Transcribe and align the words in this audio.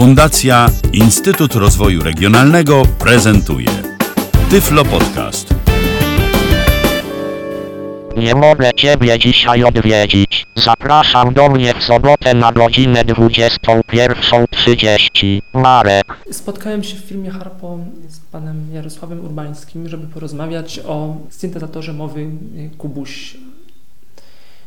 Fundacja 0.00 0.66
Instytut 0.92 1.54
Rozwoju 1.54 2.02
Regionalnego 2.02 2.82
prezentuje 2.98 3.68
Tyflo 4.50 4.84
Podcast. 4.84 5.54
Nie 8.16 8.34
mogę 8.34 8.70
Ciebie 8.76 9.18
dzisiaj 9.18 9.64
odwiedzić. 9.64 10.46
Zapraszam 10.56 11.34
do 11.34 11.48
mnie 11.48 11.74
w 11.74 11.84
sobotę 11.84 12.34
na 12.34 12.52
godzinę 12.52 13.04
21.30. 13.04 15.42
Marek. 15.54 16.06
Spotkałem 16.32 16.84
się 16.84 16.96
w 16.96 17.00
filmie 17.00 17.30
Harpo 17.30 17.78
z 18.08 18.20
panem 18.20 18.66
Jarosławem 18.72 19.24
Urbańskim, 19.24 19.88
żeby 19.88 20.06
porozmawiać 20.06 20.80
o 20.86 21.16
syntezatorze 21.30 21.92
mowy 21.92 22.30
Kubuś. 22.78 23.36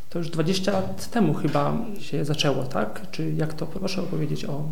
To 0.10 0.20
już 0.20 0.30
20 0.30 0.72
lat 0.72 1.10
temu 1.10 1.34
chyba 1.34 1.78
się 2.00 2.26
zaczęło, 2.26 2.64
tak? 2.64 3.02
Czy 3.12 3.34
jak 3.38 3.54
to? 3.54 3.66
Proszę 3.66 4.02
opowiedzieć 4.02 4.46
o... 4.46 4.64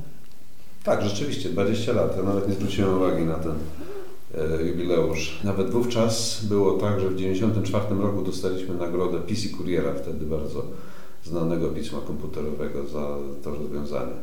Tak, 0.84 1.02
rzeczywiście, 1.02 1.50
20 1.50 1.94
lat. 1.94 2.18
Ja 2.18 2.24
nawet 2.24 2.48
nie 2.48 2.54
zwróciłem 2.54 2.98
uwagi 2.98 3.24
na 3.24 3.34
ten 3.34 3.54
e, 4.36 4.64
jubileusz. 4.64 5.40
Nawet 5.44 5.70
wówczas 5.70 6.46
było 6.46 6.74
tak, 6.74 7.00
że 7.00 7.10
w 7.10 7.16
1994 7.16 8.02
roku 8.02 8.22
dostaliśmy 8.22 8.76
nagrodę 8.76 9.20
PC 9.20 9.50
Kuriera, 9.58 9.94
wtedy 9.94 10.26
bardzo 10.26 10.64
znanego 11.24 11.68
pisma 11.68 12.00
komputerowego 12.08 12.88
za 12.88 13.18
to 13.44 13.50
rozwiązanie. 13.56 14.14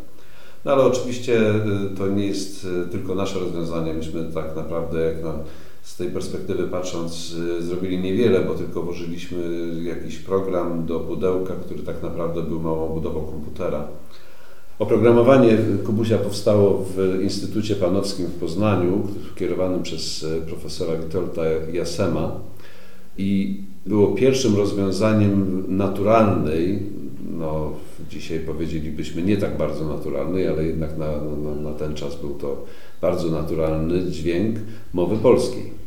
No 0.64 0.72
ale 0.72 0.82
oczywiście 0.82 1.40
e, 1.50 1.62
to 1.98 2.08
nie 2.08 2.26
jest 2.26 2.66
e, 2.86 2.90
tylko 2.90 3.14
nasze 3.14 3.38
rozwiązanie. 3.38 3.94
Myśmy 3.94 4.32
tak 4.34 4.56
naprawdę, 4.56 5.00
jak 5.00 5.22
na, 5.22 5.34
z 5.82 5.96
tej 5.96 6.10
perspektywy 6.10 6.68
patrząc, 6.68 7.12
zrobili 7.60 7.98
niewiele, 7.98 8.40
bo 8.40 8.54
tylko 8.54 8.82
włożyliśmy 8.82 9.38
jakiś 9.82 10.18
program 10.18 10.86
do 10.86 11.00
pudełka, 11.00 11.54
który 11.54 11.82
tak 11.82 12.02
naprawdę 12.02 12.42
był 12.42 12.60
małą 12.60 12.88
budową 12.88 13.20
komputera. 13.24 13.88
Oprogramowanie 14.78 15.58
Kubusia 15.86 16.18
powstało 16.18 16.84
w 16.96 17.22
Instytucie 17.22 17.76
Panowskim 17.76 18.26
w 18.26 18.34
Poznaniu, 18.34 19.06
kierowanym 19.36 19.82
przez 19.82 20.24
e, 20.24 20.46
profesora 20.46 20.98
Witolda 20.98 21.42
Jasema. 21.72 22.40
I 23.18 23.60
było 23.86 24.08
pierwszym 24.08 24.56
rozwiązaniem 24.56 25.64
naturalnej, 25.68 26.82
no 27.38 27.72
dzisiaj 28.10 28.40
powiedzielibyśmy 28.40 29.22
nie 29.22 29.36
tak 29.36 29.56
bardzo 29.56 29.88
naturalnej, 29.88 30.48
ale 30.48 30.64
jednak 30.64 30.98
na, 30.98 31.06
na, 31.44 31.70
na 31.70 31.72
ten 31.72 31.94
czas 31.94 32.20
był 32.20 32.34
to 32.34 32.64
bardzo 33.00 33.30
naturalny 33.30 34.10
dźwięk 34.10 34.56
mowy 34.92 35.16
polskiej. 35.16 35.78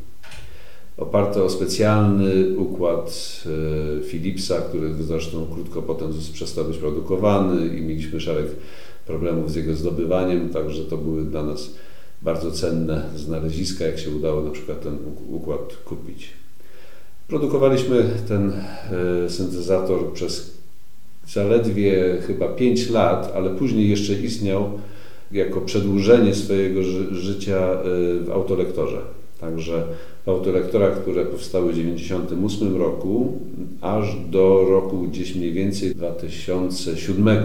Oparte 0.98 1.44
o 1.44 1.50
specjalny 1.50 2.58
układ 2.58 3.42
e, 3.46 4.04
Philipsa, 4.04 4.62
który 4.62 4.94
zresztą 4.94 5.46
krótko 5.54 5.82
potem 5.82 6.08
przestał 6.34 6.66
być 6.66 6.78
produkowany 6.78 7.78
i 7.78 7.82
mieliśmy 7.82 8.20
szereg 8.20 8.46
problemów 9.08 9.52
z 9.52 9.56
jego 9.56 9.76
zdobywaniem, 9.76 10.50
także 10.50 10.84
to 10.84 10.98
były 10.98 11.24
dla 11.24 11.44
nas 11.44 11.70
bardzo 12.22 12.52
cenne 12.52 13.10
znaleziska, 13.16 13.86
jak 13.86 14.00
się 14.00 14.10
udało 14.10 14.42
na 14.42 14.52
przykład 14.52 14.84
ten 14.84 14.98
układ 15.30 15.78
kupić. 15.86 16.30
Produkowaliśmy 17.28 18.10
ten 18.28 18.54
e, 19.26 19.30
syntezator 19.30 20.14
przez 20.14 20.52
zaledwie 21.28 22.18
chyba 22.28 22.48
5 22.48 22.90
lat, 22.90 23.32
ale 23.36 23.50
później 23.50 23.90
jeszcze 23.90 24.14
istniał 24.14 24.72
jako 25.32 25.62
przedłużenie 25.62 26.36
swojego 26.36 26.84
życia 27.12 27.58
e, 27.58 27.84
w 28.20 28.30
autolektorze. 28.32 29.02
Także 29.40 29.84
autolektorach, 30.26 31.02
które 31.02 31.26
powstały 31.26 31.74
w 31.74 31.76
1998 31.76 32.78
roku, 32.78 33.40
aż 33.82 34.16
do 34.30 34.66
roku 34.70 35.02
gdzieś 35.02 35.36
mniej 35.36 35.54
więcej 35.54 35.96
2007 35.96 37.40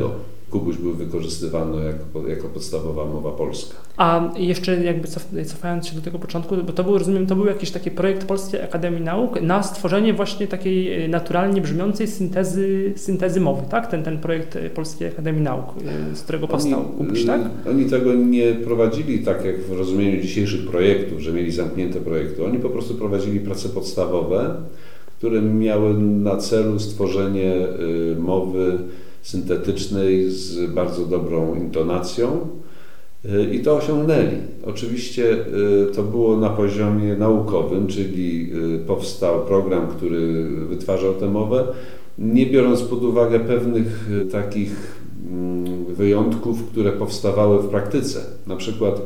Kubuś 0.50 0.76
był 0.76 0.92
wykorzystywany 0.92 1.84
jako, 1.84 2.28
jako 2.28 2.48
podstawowa 2.48 3.04
mowa 3.04 3.30
polska. 3.32 3.74
A 3.96 4.30
jeszcze 4.36 4.84
jakby 4.84 5.08
cof, 5.08 5.28
cofając 5.46 5.86
się 5.86 5.94
do 5.94 6.00
tego 6.00 6.18
początku, 6.18 6.56
bo 6.56 6.72
to 6.72 6.84
był, 6.84 6.98
rozumiem, 6.98 7.26
to 7.26 7.36
był 7.36 7.46
jakiś 7.46 7.70
taki 7.70 7.90
projekt 7.90 8.24
Polskiej 8.24 8.62
Akademii 8.62 9.00
Nauk 9.00 9.42
na 9.42 9.62
stworzenie 9.62 10.14
właśnie 10.14 10.46
takiej 10.46 11.04
e, 11.04 11.08
naturalnie 11.08 11.60
brzmiącej 11.60 12.08
syntezy, 12.08 12.92
syntezy 12.96 13.40
mowy, 13.40 13.62
tak? 13.70 13.90
Ten, 13.90 14.02
ten 14.02 14.18
projekt 14.18 14.58
Polskiej 14.74 15.08
Akademii 15.08 15.42
Nauk, 15.42 15.66
e, 16.12 16.16
z 16.16 16.22
którego 16.22 16.48
powstał 16.48 16.80
oni, 16.80 16.98
Kubuś, 16.98 17.24
tak? 17.24 17.40
Oni 17.70 17.84
tego 17.84 18.14
nie 18.14 18.54
prowadzili 18.54 19.18
tak 19.18 19.44
jak 19.44 19.60
w 19.60 19.72
rozumieniu 19.72 20.22
dzisiejszych 20.22 20.66
projektów, 20.66 21.20
że 21.20 21.32
mieli 21.32 21.52
zamknięte 21.52 22.00
projekty. 22.00 22.44
Oni 22.44 22.58
po 22.58 22.70
prostu 22.70 22.94
prowadzili 22.94 23.40
prace 23.40 23.68
podstawowe, 23.68 24.54
które 25.18 25.42
miały 25.42 25.94
na 25.98 26.36
celu 26.36 26.78
stworzenie 26.78 27.54
y, 27.54 28.16
mowy 28.18 28.78
syntetycznej 29.26 30.30
z 30.30 30.70
bardzo 30.70 31.06
dobrą 31.06 31.54
intonacją 31.54 32.48
y, 33.24 33.54
i 33.54 33.60
to 33.60 33.76
osiągnęli. 33.76 34.36
Oczywiście 34.66 35.32
y, 35.32 35.94
to 35.94 36.02
było 36.02 36.36
na 36.36 36.50
poziomie 36.50 37.16
naukowym, 37.16 37.86
czyli 37.86 38.50
y, 38.74 38.78
powstał 38.78 39.44
program, 39.44 39.86
który 39.88 40.44
wytwarzał 40.68 41.14
tę 41.14 41.30
mowę, 41.30 41.64
nie 42.18 42.46
biorąc 42.46 42.82
pod 42.82 43.02
uwagę 43.02 43.40
pewnych 43.40 44.10
takich 44.32 45.00
mm, 45.30 45.84
wyjątków, 45.84 46.64
które 46.64 46.92
powstawały 46.92 47.62
w 47.62 47.68
praktyce. 47.68 48.20
Na 48.46 48.56
przykład 48.56 49.02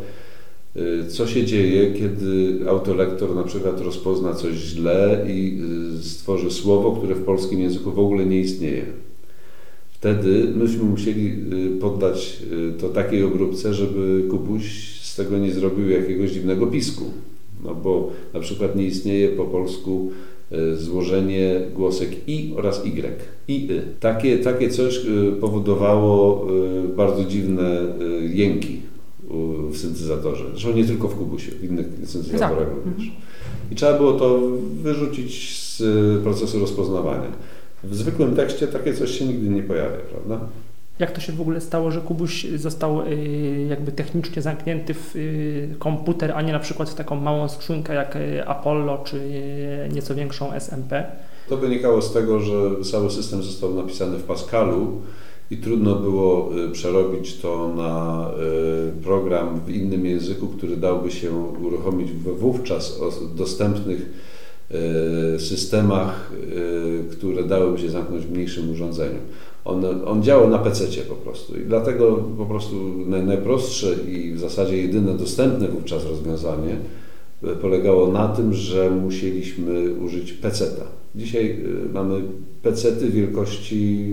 co 1.09 1.26
się 1.26 1.44
dzieje, 1.44 1.92
kiedy 1.92 2.59
autolektor 2.69 3.34
na 3.34 3.42
przykład 3.42 3.80
rozpozna 3.80 4.34
coś 4.34 4.54
źle 4.54 5.26
i 5.28 5.60
stworzy 6.03 6.50
słowo, 6.50 6.92
które 6.92 7.14
w 7.14 7.25
polskim 7.25 7.60
języku 7.60 7.92
w 7.92 7.98
ogóle 7.98 8.26
nie 8.26 8.41
istnieje. 8.41 8.86
Wtedy 10.00 10.52
myśmy 10.56 10.84
musieli 10.84 11.26
y, 11.76 11.80
poddać 11.80 12.42
y, 12.52 12.80
to 12.80 12.88
takiej 12.88 13.24
obróbce, 13.24 13.74
żeby 13.74 14.24
Kubuś 14.30 14.64
z 15.02 15.16
tego 15.16 15.38
nie 15.38 15.52
zrobił 15.52 15.90
jakiegoś 15.90 16.30
dziwnego 16.30 16.66
pisku. 16.66 17.04
No 17.64 17.74
bo 17.74 18.10
na 18.34 18.40
przykład 18.40 18.76
nie 18.76 18.84
istnieje 18.84 19.28
po 19.28 19.44
polsku 19.44 20.10
y, 20.52 20.76
złożenie 20.76 21.60
głosek 21.74 22.10
i 22.26 22.54
oraz 22.56 22.84
y, 22.84 22.88
i 23.48 23.68
y. 23.70 23.82
Takie, 24.00 24.38
takie 24.38 24.70
coś 24.70 25.00
powodowało 25.40 26.46
bardzo 26.96 27.24
dziwne 27.24 27.80
jęki 28.32 28.78
w 29.70 29.76
syntezatorze. 29.76 30.44
Zresztą 30.50 30.72
nie 30.72 30.84
tylko 30.84 31.08
w 31.08 31.14
Kubusie, 31.14 31.52
w 31.52 31.64
innych 31.64 31.86
syntezatorach 32.04 32.68
tak. 32.68 32.76
również. 32.84 33.12
I 33.72 33.74
trzeba 33.74 33.98
było 33.98 34.12
to 34.12 34.40
wyrzucić 34.82 35.58
z 35.58 35.82
procesu 36.22 36.58
rozpoznawania. 36.58 37.32
W 37.84 37.94
zwykłym 37.94 38.36
tekście 38.36 38.66
takie 38.66 38.94
coś 38.94 39.18
się 39.18 39.24
nigdy 39.24 39.48
nie 39.48 39.62
pojawia, 39.62 39.98
prawda? 40.10 40.46
Jak 41.00 41.10
to 41.10 41.20
się 41.20 41.32
w 41.32 41.41
ogóle 41.41 41.60
stało, 41.60 41.91
że 41.91 42.00
Kubuś 42.00 42.46
został 42.56 43.06
y, 43.06 43.66
jakby 43.70 43.92
technicznie 43.92 44.42
zamknięty 44.42 44.94
w 44.94 45.16
y, 45.16 45.74
komputer, 45.78 46.32
a 46.32 46.42
nie 46.42 46.52
na 46.52 46.58
przykład 46.58 46.91
w 46.91 46.94
taką 46.94 47.16
małą 47.16 47.48
skrzynkę 47.48 47.94
jak 47.94 48.16
y, 48.16 48.46
Apollo 48.46 49.02
czy 49.04 49.20
nieco 49.92 50.14
większą 50.14 50.52
SMP? 50.52 51.04
To 51.48 51.56
wynikało 51.56 52.02
z 52.02 52.12
tego, 52.12 52.41
że 52.41 52.54
cały 52.91 53.10
system 53.10 53.42
został 53.42 53.74
napisany 53.74 54.18
w 54.18 54.22
Pascalu 54.22 55.02
i 55.50 55.56
trudno 55.56 55.94
było 55.94 56.50
przerobić 56.72 57.36
to 57.36 57.72
na 57.76 58.26
program 59.02 59.60
w 59.66 59.70
innym 59.70 60.06
języku, 60.06 60.47
który 60.47 60.76
dałby 60.76 61.10
się 61.10 61.32
uruchomić 61.62 62.12
we 62.12 62.32
wówczas 62.32 63.00
dostępnych 63.36 64.10
systemach, 65.38 66.32
e, 66.32 67.12
które 67.12 67.44
dałyby 67.44 67.78
się 67.78 67.91
zamknąć 67.91 68.26
w 68.26 68.32
mniejszym 68.32 68.70
urządzeniu. 68.70 69.19
On, 69.64 69.84
on 70.06 70.22
działał 70.22 70.50
na 70.50 70.58
PC 70.58 70.84
po 71.08 71.14
prostu 71.14 71.60
i 71.60 71.64
dlatego 71.64 72.16
po 72.38 72.47
prostu 72.47 72.75
najprostsze 73.06 73.94
i 74.09 74.32
w 74.32 74.38
zasadzie 74.38 74.76
jedyne 74.76 75.14
dostępne 75.14 75.69
wówczas 75.69 76.04
rozwiązanie 76.04 76.76
e, 77.44 77.47
polegało 77.47 78.12
na 78.12 78.28
tym, 78.28 78.54
że 78.54 78.91
musieliśmy 78.91 79.94
użyć 79.94 80.32
PC-a. 80.32 80.99
Dzisiaj 81.15 81.50
y, 81.50 81.93
mamy 81.93 82.22
pecety 82.62 83.10
wielkości 83.10 84.06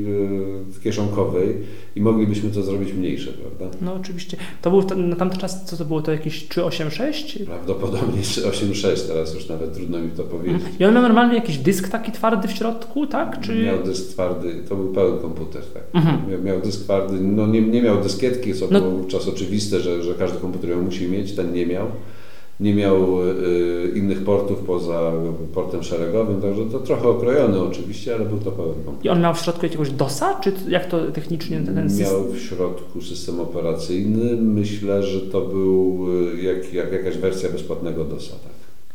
y, 0.77 0.81
kieszonkowej 0.83 1.55
i 1.95 2.01
moglibyśmy 2.01 2.49
to 2.49 2.63
zrobić 2.63 2.93
mniejsze, 2.93 3.31
prawda? 3.31 3.77
No 3.81 3.93
oczywiście. 3.93 4.37
To 4.61 4.69
był 4.69 4.97
na 4.97 5.15
tamten 5.15 5.39
czas, 5.39 5.65
co 5.65 5.77
to 5.77 5.85
było, 5.85 6.01
to 6.01 6.11
jakieś 6.11 6.47
386? 6.47 7.39
Prawdopodobnie 7.45 8.21
386, 8.21 9.03
teraz 9.03 9.33
już 9.33 9.49
nawet 9.49 9.73
trudno 9.73 9.99
mi 9.99 10.09
to 10.09 10.23
powiedzieć. 10.23 10.61
I 10.79 10.85
on 10.85 10.93
miał 10.93 11.03
normalnie 11.03 11.35
jakiś 11.35 11.57
dysk 11.57 11.89
taki 11.89 12.11
twardy 12.11 12.47
w 12.47 12.51
środku, 12.51 13.07
tak? 13.07 13.39
Czy... 13.41 13.63
Miał 13.63 13.83
dysk 13.83 14.09
twardy, 14.09 14.53
to 14.69 14.75
był 14.75 14.93
pełen 14.93 15.19
komputer, 15.19 15.63
tak. 15.73 15.83
Mhm. 15.93 16.31
Miał, 16.31 16.41
miał, 16.41 16.61
dysk 16.61 16.83
twardy, 16.83 17.21
no 17.21 17.47
nie, 17.47 17.61
nie 17.61 17.81
miał 17.81 18.01
dyskietki, 18.01 18.53
co 18.53 18.67
no. 18.71 18.81
było 18.81 18.91
wówczas 18.91 19.27
oczywiste, 19.27 19.79
że, 19.79 20.03
że 20.03 20.13
każdy 20.13 20.39
komputer 20.39 20.69
ją 20.69 20.81
musi 20.81 21.07
mieć, 21.07 21.33
ten 21.33 21.53
nie 21.53 21.65
miał 21.65 21.87
nie 22.59 22.75
miał 22.75 23.23
y, 23.23 23.91
innych 23.95 24.23
portów 24.23 24.59
poza 24.59 25.11
portem 25.53 25.83
szeregowym, 25.83 26.41
także 26.41 26.65
to 26.65 26.79
trochę 26.79 27.07
okrojony 27.07 27.59
oczywiście, 27.59 28.15
ale 28.15 28.25
był 28.25 28.37
to 28.37 28.51
pełen 28.51 28.73
komputer. 28.85 29.05
I 29.05 29.09
on 29.09 29.21
miał 29.21 29.33
w 29.33 29.39
środku 29.39 29.65
jakiegoś 29.65 29.91
DOSa, 29.91 30.39
czy 30.39 30.53
jak 30.67 30.85
to 30.85 31.11
technicznie 31.11 31.59
ten 31.59 31.89
system? 31.89 32.07
Miał 32.07 32.33
w 32.33 32.39
środku 32.39 33.01
system 33.01 33.39
operacyjny. 33.39 34.35
Myślę, 34.35 35.03
że 35.03 35.21
to 35.21 35.41
był 35.41 36.05
y, 36.33 36.41
jak, 36.41 36.73
jak 36.73 36.91
jakaś 36.91 37.17
wersja 37.17 37.49
bezpłatnego 37.49 38.03
DOSa, 38.03 38.33
tak. 38.33 38.51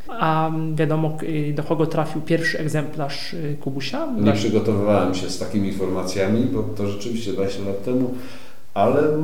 A 0.09 0.53
wiadomo, 0.75 1.17
do 1.55 1.63
kogo 1.63 1.87
trafił 1.87 2.23
pierwszy 2.23 2.59
egzemplarz 2.59 3.37
Kubusia? 3.61 4.09
Nie 4.21 4.33
przygotowywałem 4.33 5.15
się 5.15 5.31
z 5.31 5.39
takimi 5.39 5.69
informacjami, 5.69 6.47
bo 6.53 6.63
to 6.63 6.87
rzeczywiście 6.87 7.33
20 7.33 7.63
lat 7.65 7.85
temu 7.85 8.15
ale 8.75 9.19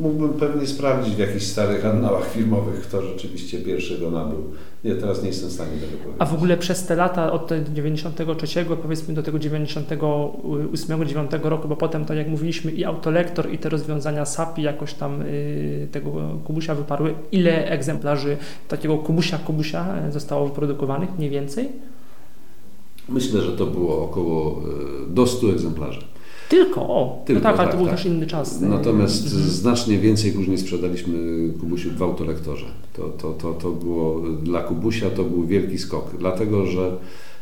mógłbym 0.00 0.32
pewnie 0.32 0.66
sprawdzić 0.66 1.14
w 1.14 1.18
jakichś 1.18 1.44
starych 1.44 1.86
annałach 1.86 2.30
filmowych, 2.30 2.80
kto 2.80 3.02
rzeczywiście 3.02 3.58
pierwszy 3.58 3.98
go 3.98 4.10
nabył. 4.10 4.44
Nie, 4.84 4.94
teraz 4.94 5.22
nie 5.22 5.28
jestem 5.28 5.50
w 5.50 5.52
stanie 5.52 5.70
tego 5.70 5.92
powiedzieć. 5.92 6.16
A 6.18 6.26
w 6.26 6.34
ogóle 6.34 6.56
przez 6.56 6.86
te 6.86 6.96
lata 6.96 7.32
od 7.32 7.50
93 7.72 8.64
powiedzmy 8.82 9.14
do 9.14 9.22
tego 9.22 9.38
98-9 9.38 11.42
roku, 11.42 11.68
bo 11.68 11.76
potem, 11.76 12.04
tak 12.04 12.16
jak 12.16 12.28
mówiliśmy, 12.28 12.72
i 12.72 12.84
autolektor, 12.84 13.52
i 13.52 13.58
te 13.58 13.68
rozwiązania 13.68 14.24
SAPI 14.24 14.62
jakoś 14.62 14.94
tam 14.94 15.22
y, 15.22 15.88
tego 15.92 16.10
Kubusia 16.44 16.74
wyparły. 16.74 17.14
Ile 17.32 17.70
egzemplarzy 17.70 18.36
takiego 18.68 18.98
Kubusia 18.98 19.38
Kubusia 19.38 19.96
e, 19.96 20.12
zostało 20.12 20.46
wyprodukowanych 20.46 21.18
mniej 21.18 21.30
więcej? 21.30 21.68
Myślę, 23.08 23.40
że 23.40 23.52
to 23.52 23.66
było 23.66 24.04
około 24.04 24.62
y, 25.08 25.14
do 25.14 25.26
100 25.26 25.50
egzemplarzy. 25.50 26.00
Tylko, 26.50 26.80
o, 26.80 27.16
no 27.20 27.24
Tylko, 27.26 27.40
no 27.42 27.50
tak, 27.50 27.58
ale 27.58 27.68
tak, 27.68 27.70
to 27.70 27.76
był 27.76 27.86
tak. 27.86 27.96
też 27.96 28.06
inny 28.06 28.26
czas. 28.26 28.60
Natomiast 28.60 29.24
Mhm. 29.24 29.42
znacznie 29.42 29.98
więcej 29.98 30.32
później 30.32 30.58
sprzedaliśmy 30.58 31.18
Kubusiu 31.60 31.90
w 31.90 32.02
autolektorze. 32.02 32.66
To, 32.92 33.08
to, 33.08 33.32
to, 33.32 33.52
to 33.52 33.70
było 33.70 34.20
dla 34.42 34.62
Kubusia 34.62 35.10
to 35.10 35.24
był 35.24 35.46
wielki 35.46 35.78
skok, 35.78 36.16
dlatego 36.18 36.66
że 36.66 36.92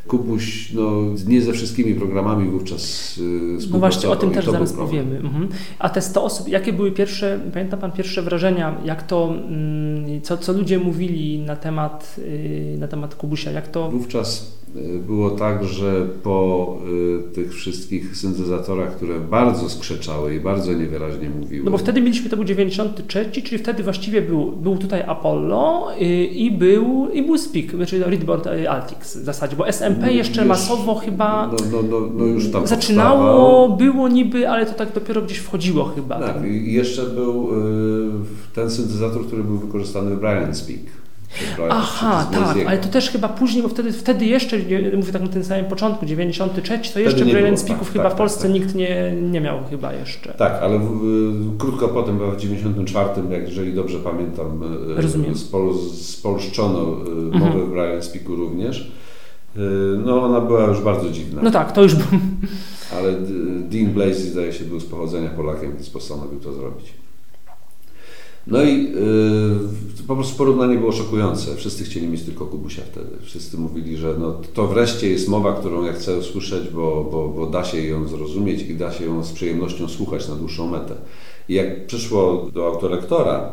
Kubuś 0.08 0.72
no, 0.72 0.92
nie 1.26 1.42
ze 1.42 1.52
wszystkimi 1.52 1.94
programami 1.94 2.50
wówczas 2.50 3.16
yy, 3.16 3.58
No 3.70 3.78
właśnie, 3.78 4.08
o 4.08 4.16
tym 4.16 4.30
też 4.30 4.46
zaraz 4.46 4.72
powiemy. 4.72 5.18
Mhm. 5.18 5.48
A 5.78 5.88
te 5.88 6.02
100 6.02 6.24
osób, 6.24 6.48
jakie 6.48 6.72
były 6.72 6.92
pierwsze, 6.92 7.40
pamięta 7.52 7.76
Pan 7.76 7.92
pierwsze 7.92 8.22
wrażenia, 8.22 8.80
jak 8.84 9.02
to, 9.02 9.34
mm, 9.34 10.22
co, 10.22 10.38
co 10.38 10.52
ludzie 10.52 10.78
mówili 10.78 11.38
na 11.38 11.56
temat, 11.56 12.16
y, 12.18 12.76
na 12.78 12.88
temat 12.88 13.14
Kubusia, 13.14 13.50
jak 13.50 13.68
to... 13.68 13.90
Wówczas 13.90 14.57
y, 14.57 14.57
było 15.06 15.30
tak, 15.30 15.64
że 15.64 16.06
po 16.22 16.76
y, 17.28 17.32
tych 17.34 17.54
wszystkich 17.54 18.16
syntezatorach, 18.16 18.96
które 18.96 19.20
bardzo 19.20 19.68
skrzeczały 19.68 20.34
i 20.34 20.40
bardzo 20.40 20.72
niewyraźnie 20.72 21.30
mówiły. 21.30 21.64
No 21.64 21.70
bo 21.70 21.78
wtedy 21.78 22.00
mieliśmy, 22.00 22.30
to 22.30 22.36
był 22.36 22.44
93, 22.44 23.30
czyli 23.32 23.58
wtedy 23.58 23.82
właściwie 23.82 24.22
był, 24.22 24.52
był 24.52 24.76
tutaj 24.78 25.02
Apollo 25.02 25.88
y, 26.00 26.04
i 26.24 26.50
był, 26.50 27.08
i 27.12 27.22
był 27.22 27.38
Speak, 27.38 27.66
czyli 27.86 28.02
Readboard 28.04 28.46
y, 28.46 28.70
Altix 28.70 29.16
w 29.16 29.24
zasadzie, 29.24 29.56
bo 29.56 29.68
SMP 29.68 30.06
No, 30.06 30.12
jeszcze 30.12 30.40
już- 30.40 30.48
masowo 30.48 30.94
chyba 30.94 31.46
No, 31.52 31.56
no, 31.72 31.82
no, 31.90 32.06
no 32.18 32.24
już 32.24 32.50
tam 32.50 32.66
zaczynało, 32.66 33.18
powstawał. 33.18 33.76
było 33.76 34.08
niby, 34.08 34.48
ale 34.48 34.66
to 34.66 34.72
tak 34.74 34.92
dopiero 34.92 35.22
gdzieś 35.22 35.38
wchodziło 35.38 35.84
chyba. 35.84 36.20
Tak, 36.20 36.34
tam. 36.34 36.48
i 36.48 36.72
jeszcze 36.72 37.02
był 37.02 37.48
y, 37.50 38.10
ten 38.54 38.70
syntezator, 38.70 39.26
który 39.26 39.44
był 39.44 39.58
wykorzystany 39.58 40.16
w 40.16 40.20
Brian 40.20 40.54
Speak. 40.54 40.80
Aha, 41.70 42.28
tak, 42.32 42.56
ale 42.66 42.78
to 42.78 42.88
też 42.88 43.10
chyba 43.10 43.28
później, 43.28 43.62
bo 43.62 43.68
wtedy, 43.68 43.92
wtedy 43.92 44.24
jeszcze, 44.24 44.56
mówię 44.96 45.12
tak 45.12 45.22
na 45.22 45.28
tym 45.28 45.44
samym 45.44 45.64
początku, 45.64 46.06
93, 46.06 46.78
to 46.94 47.00
jeszcze 47.00 47.24
Brilliant 47.24 47.60
Speaków 47.60 47.86
tak, 47.86 47.92
chyba 47.92 48.04
tak, 48.04 48.12
w 48.14 48.16
Polsce 48.16 48.42
tak, 48.42 48.52
tak. 48.52 48.60
nikt 48.60 48.74
nie, 48.74 49.12
nie 49.22 49.40
miał 49.40 49.58
chyba 49.70 49.92
jeszcze. 49.92 50.34
Tak, 50.34 50.52
ale 50.62 50.78
w, 50.78 51.56
krótko 51.58 51.88
potem, 51.88 52.18
w 52.18 52.36
94, 52.36 53.10
jak 53.30 53.48
jeżeli 53.48 53.74
dobrze 53.74 53.98
pamiętam, 53.98 54.62
y, 54.98 55.02
Rozumiem. 55.02 55.36
spol, 55.36 55.74
spolszczono 56.02 56.80
y, 56.82 57.10
Mhm. 57.34 57.40
mowę 57.52 57.64
w 57.66 57.70
Brian 57.70 58.02
Speaku 58.02 58.36
również. 58.36 58.92
No 60.04 60.22
ona 60.24 60.40
była 60.40 60.64
już 60.66 60.80
bardzo 60.80 61.10
dziwna. 61.10 61.42
No 61.42 61.50
tak, 61.50 61.72
to 61.72 61.82
już 61.82 61.94
był. 61.94 62.18
Ale 62.98 63.12
Dean 63.60 63.86
Blazy 63.86 64.30
zdaje 64.30 64.52
się 64.52 64.64
był 64.64 64.80
z 64.80 64.84
pochodzenia 64.84 65.28
Polakiem, 65.30 65.72
więc 65.72 65.90
postanowił 65.90 66.40
to 66.40 66.52
zrobić. 66.52 66.86
No 68.50 68.62
i 68.62 68.84
yy, 68.84 70.04
po 70.06 70.16
prostu 70.16 70.38
porównanie 70.38 70.78
było 70.78 70.92
szokujące. 70.92 71.56
Wszyscy 71.56 71.84
chcieli 71.84 72.08
mieć 72.08 72.22
tylko 72.22 72.46
Kubusia 72.46 72.82
wtedy. 72.92 73.10
Wszyscy 73.22 73.58
mówili, 73.58 73.96
że 73.96 74.14
no, 74.18 74.40
to 74.54 74.66
wreszcie 74.66 75.10
jest 75.10 75.28
mowa, 75.28 75.52
którą 75.52 75.84
ja 75.84 75.92
chcę 75.92 76.18
usłyszeć, 76.18 76.68
bo, 76.68 77.08
bo, 77.12 77.28
bo 77.28 77.46
da 77.46 77.64
się 77.64 77.86
ją 77.86 78.08
zrozumieć 78.08 78.62
i 78.62 78.74
da 78.74 78.92
się 78.92 79.04
ją 79.04 79.24
z 79.24 79.32
przyjemnością 79.32 79.88
słuchać 79.88 80.28
na 80.28 80.34
dłuższą 80.34 80.70
metę. 80.70 80.94
I 81.48 81.54
jak 81.54 81.86
przyszło 81.86 82.48
do 82.54 82.66
autolektora, 82.66 83.52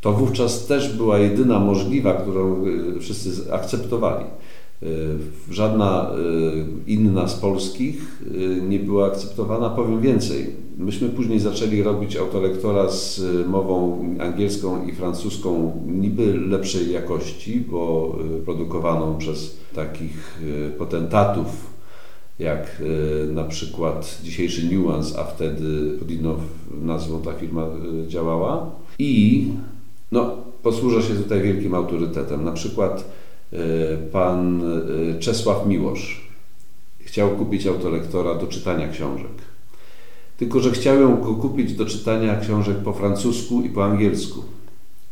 to 0.00 0.12
wówczas 0.12 0.66
też 0.66 0.96
była 0.96 1.18
jedyna 1.18 1.58
możliwa, 1.58 2.14
którą 2.14 2.66
y, 2.66 3.00
wszyscy 3.00 3.52
akceptowali. 3.54 4.24
Y, 4.82 5.18
Żadna 5.50 6.10
y, 6.86 6.90
inna 6.90 7.28
z 7.28 7.34
polskich 7.34 8.22
y, 8.34 8.62
nie 8.68 8.78
była 8.78 9.06
akceptowana. 9.06 9.70
Powiem 9.70 10.00
więcej. 10.00 10.61
Myśmy 10.78 11.08
później 11.08 11.40
zaczęli 11.40 11.82
robić 11.82 12.16
autolektora 12.16 12.90
z 12.90 13.18
y, 13.18 13.44
mową 13.48 14.04
angielską 14.20 14.86
i 14.86 14.92
francuską 14.92 15.72
niby 15.86 16.38
lepszej 16.38 16.92
jakości, 16.92 17.60
bo 17.70 18.14
y, 18.40 18.44
produkowaną 18.44 19.18
przez 19.18 19.56
takich 19.74 20.40
y, 20.42 20.70
potentatów 20.78 21.72
jak 22.38 22.82
na 23.32 23.44
przykład 23.44 24.18
dzisiejszy 24.22 24.74
Nuance, 24.74 25.20
a 25.20 25.24
wtedy 25.24 25.98
pod 25.98 26.10
inną 26.10 26.36
nazwą 26.82 27.22
ta 27.22 27.32
firma 27.32 27.66
działała. 28.08 28.70
I 28.98 29.48
no, 30.12 30.36
posłużę 30.62 31.02
się 31.02 31.14
tutaj 31.14 31.42
wielkim 31.42 31.74
autorytetem. 31.74 32.44
Na 32.44 32.52
przykład 32.52 33.04
pan 34.12 34.62
Czesław 35.20 35.66
Miłosz 35.66 36.28
chciał 36.98 37.30
kupić 37.30 37.66
autolektora 37.66 38.34
do 38.34 38.46
czytania 38.46 38.88
książek. 38.88 39.51
Tylko, 40.42 40.60
że 40.60 40.70
chciał 40.70 41.00
ją 41.00 41.20
go 41.20 41.34
kupić 41.34 41.72
do 41.72 41.86
czytania 41.86 42.36
książek 42.36 42.76
po 42.76 42.92
francusku 42.92 43.62
i 43.62 43.68
po 43.68 43.84
angielsku, 43.84 44.42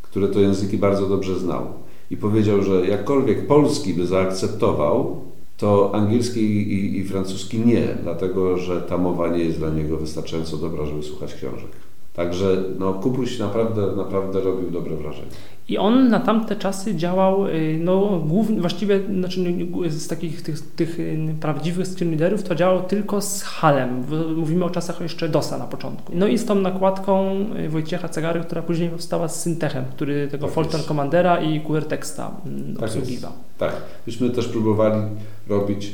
które 0.03 0.29
to 0.29 0.41
języki 0.41 0.79
bardzo 0.79 1.09
dobrze 1.09 1.39
znał. 1.39 1.67
I 2.11 2.17
powiedział, 2.17 2.63
że 2.63 2.87
jakkolwiek 2.87 3.47
polski 3.47 3.95
by 3.95 4.07
zaakceptował, 4.07 5.21
to 5.57 5.95
angielski 5.95 6.41
i, 6.41 6.99
i 6.99 7.05
francuski 7.05 7.59
nie, 7.61 7.99
dlatego 8.03 8.59
że 8.59 8.83
ta 8.83 8.99
mowa 8.99 9.29
nie 9.29 9.45
jest 9.45 9.59
dla 9.59 9.71
niego 9.71 9.97
wystarczająco 9.97 10.57
dobra, 10.57 10.87
żeby 10.87 11.03
słuchać 11.03 11.35
książek. 11.35 11.71
Także 12.21 12.63
no, 12.79 12.95
Kubuś 12.95 13.39
naprawdę, 13.39 13.97
naprawdę 13.97 14.41
robił 14.41 14.71
dobre 14.71 14.97
wrażenie. 14.97 15.29
I 15.69 15.79
on 15.79 16.09
na 16.09 16.21
tamte 16.21 16.57
czasy 16.57 16.95
działał, 16.95 17.47
y, 17.47 17.79
no 17.81 18.23
głównie, 18.27 18.61
właściwie 18.61 19.01
znaczy, 19.19 19.41
z 19.89 20.09
takich 20.09 20.43
tych, 20.43 20.61
tych 20.61 21.01
y, 21.01 21.35
prawdziwych 21.41 21.87
screenreaderów 21.87 22.43
to 22.43 22.55
działał 22.55 22.83
tylko 22.83 23.21
z 23.21 23.43
Halem. 23.43 24.05
Mówimy 24.37 24.65
o 24.65 24.71
czasach 24.71 25.01
jeszcze 25.01 25.29
DOSa 25.29 25.59
na 25.59 25.65
początku. 25.65 26.13
No 26.17 26.27
i 26.27 26.39
z 26.39 26.45
tą 26.45 26.55
nakładką 26.55 27.37
y, 27.67 27.69
Wojciecha 27.69 28.09
Cegary, 28.09 28.41
która 28.41 28.63
później 28.63 28.91
powstała 28.91 29.29
z 29.29 29.43
Syntechem, 29.43 29.85
który 29.91 30.29
tego 30.29 30.47
Tak 30.47 30.55
Fulton. 30.55 30.81
Commandera 30.83 31.41
i 31.41 31.61
QR 31.61 31.85
Texta 31.85 32.31
mm, 32.47 32.75
Tak 32.75 32.85
obsługiwał. 32.85 33.33
Tak. 33.59 33.77
Myśmy 34.07 34.31
też 34.31 34.49
próbowali 34.49 35.03
robić 35.49 35.93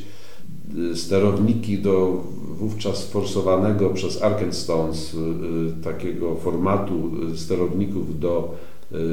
sterowniki 0.94 1.78
do 1.78 2.22
wówczas 2.58 3.06
forsowanego 3.06 3.90
przez 3.90 4.22
Arkenstones 4.22 5.14
y, 5.14 5.18
y, 5.18 5.84
takiego 5.84 6.34
formatu 6.34 7.10
y, 7.32 7.38
sterowników 7.38 8.20
do 8.20 8.54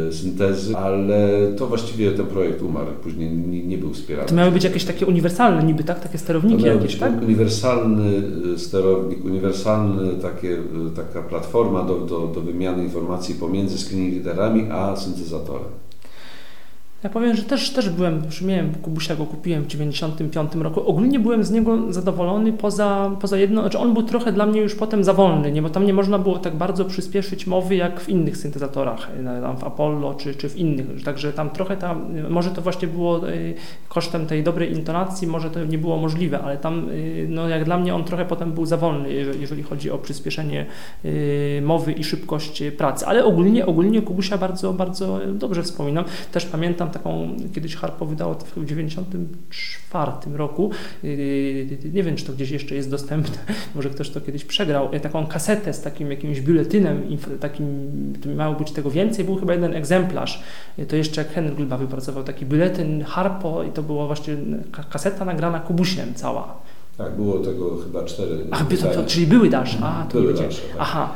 y, 0.10 0.13
syntezy, 0.13 0.77
ale 0.77 1.48
to 1.58 1.68
właściwie 1.68 2.12
ten 2.12 2.25
projekt 2.25 2.62
umarł, 2.62 2.88
później 3.04 3.32
nie, 3.32 3.63
nie 3.63 3.77
był 3.77 3.94
wspierany. 3.94 4.30
To 4.30 4.36
miały 4.36 4.51
być 4.51 4.63
jakieś 4.63 4.86
takie 4.86 5.06
uniwersalne 5.06 5.63
niby, 5.63 5.84
tak? 5.84 6.00
Takie 6.00 6.18
sterowniki 6.18 6.63
jakieś, 6.63 6.82
być 6.82 6.96
tak? 6.96 7.22
uniwersalny 7.22 8.24
y, 8.56 8.60
sterownik, 8.60 9.25
uniwersalny 9.25 10.13
takie, 10.22 10.51
y, 10.51 10.60
taka 10.96 11.22
platforma 11.22 11.84
do, 11.84 11.96
do, 12.00 12.27
do 12.27 12.42
wymiany 12.42 12.84
informacji 12.84 13.36
pomiędzy 13.36 13.77
screen 13.77 14.13
readerami 14.13 14.66
a 14.72 14.96
syntezatorem. 14.96 15.83
Ja 17.03 17.10
powiem, 17.10 17.36
że 17.36 17.43
też, 17.43 17.69
też 17.69 17.89
byłem, 17.89 18.22
miałem 18.41 18.75
Kubusia, 18.75 19.15
go 19.15 19.25
kupiłem 19.25 19.63
w 19.63 19.67
95 19.67 20.55
roku. 20.55 20.88
Ogólnie 20.88 21.19
byłem 21.19 21.43
z 21.43 21.51
niego 21.51 21.93
zadowolony 21.93 22.53
poza, 22.53 23.12
poza 23.22 23.38
jedno, 23.38 23.62
znaczy 23.62 23.77
on 23.77 23.93
był 23.93 24.03
trochę 24.03 24.31
dla 24.31 24.45
mnie 24.45 24.62
już 24.62 24.75
potem 24.75 25.03
za 25.03 25.13
wolny, 25.13 25.51
nie? 25.51 25.62
bo 25.62 25.69
tam 25.69 25.86
nie 25.86 25.93
można 25.93 26.19
było 26.19 26.38
tak 26.39 26.55
bardzo 26.55 26.86
przyspieszyć 26.86 27.48
mowy 27.48 27.75
jak 27.75 28.00
w 28.00 28.10
innych 28.10 28.38
syntezatorach, 28.38 29.10
na- 29.24 29.41
tam 29.41 29.57
w 29.57 29.63
Apollo 29.63 30.13
czy, 30.13 30.36
czy 30.36 30.50
w 30.50 30.57
innych. 30.57 31.03
Także 31.03 31.33
tam 31.33 31.50
trochę 31.50 31.77
tam, 31.77 32.05
może 32.29 32.50
to 32.50 32.62
właśnie 32.62 32.88
było 32.88 33.29
y, 33.29 33.53
kosztem 33.89 34.25
tej 34.25 34.43
dobrej 34.43 34.72
intonacji, 34.74 35.27
może 35.27 35.50
to 35.50 35.65
nie 35.65 35.77
było 35.77 35.98
możliwe, 35.98 36.39
ale 36.39 36.57
tam 36.57 36.89
y, 36.89 37.27
no 37.29 37.50
jak 37.50 37.65
dla 37.65 37.77
mnie 37.77 37.95
on 37.95 38.03
trochę 38.03 38.25
potem 38.25 38.51
był 38.51 38.65
za 38.65 38.77
wolny, 38.77 39.13
jeżeli- 39.13 39.63
chodzi 39.63 39.91
o 39.91 39.98
przyspieszenie 39.98 40.65
mowy 41.62 41.91
i 41.91 42.03
szybkość 42.03 42.63
pracy. 42.77 43.05
Ale 43.05 43.25
ogólnie, 43.25 43.65
ogólnie 43.65 44.01
Kubusia 44.01 44.38
bardzo, 44.38 44.74
bardzo 44.74 45.19
dobrze 45.33 45.63
wspominam. 45.63 46.05
Też 46.31 46.45
pamiętam 46.45 46.89
taką, 46.94 47.36
kiedyś 47.56 47.76
Harpo 47.76 48.06
wydało 48.06 48.36
to 48.36 48.46
w 48.46 48.66
94 48.66 50.12
roku, 50.34 50.72
yy, 51.04 51.68
nie 51.94 52.04
wiem 52.04 52.16
czy 52.16 52.26
to 52.26 52.34
gdzieś 52.34 52.52
jeszcze 52.52 52.76
jest 52.76 52.90
dostępne, 52.90 53.38
może 53.76 53.90
ktoś 53.90 54.10
to 54.10 54.22
kiedyś 54.22 54.46
przegrał, 54.46 54.94
yy, 54.94 55.00
taką 55.00 55.28
kasetę 55.28 55.74
z 55.74 55.82
takim 55.82 56.12
jakimś 56.12 56.42
biuletynem, 56.42 57.04
takim, 57.40 57.66
to 58.24 58.30
miało 58.30 58.56
być 58.56 58.72
tego 58.72 58.92
więcej, 58.92 59.26
był 59.26 59.36
chyba 59.36 59.54
jeden 59.54 59.74
egzemplarz, 59.74 60.44
Yy, 60.78 60.86
to 60.86 60.96
jeszcze 60.96 61.22
jak 61.22 61.32
Henryk 61.32 61.56
Glba 61.56 61.78
wypracował 61.78 62.24
taki 62.24 62.46
biuletyn 62.46 63.04
Harpo 63.04 63.64
i 63.64 63.70
to 63.72 63.84
była 63.84 64.08
właśnie 64.08 64.38
ka- 64.72 64.84
kaseta 64.84 65.26
nagrana 65.26 65.60
Kubusiem 65.60 66.14
cała. 66.14 66.58
Tak, 66.98 67.16
było 67.16 67.40
tego 67.40 67.78
chyba 67.78 68.04
cztery. 68.04 68.38
Ach, 68.52 68.68
by 68.68 68.78
to, 68.78 68.88
to, 68.88 69.04
czyli 69.06 69.28
były 69.28 69.50
dalsze, 69.50 69.78
a 69.84 70.06
to 70.10 70.22
Były 70.22 70.34
dalsze, 70.34 70.62
tak. 70.62 70.78
Aha, 70.80 71.14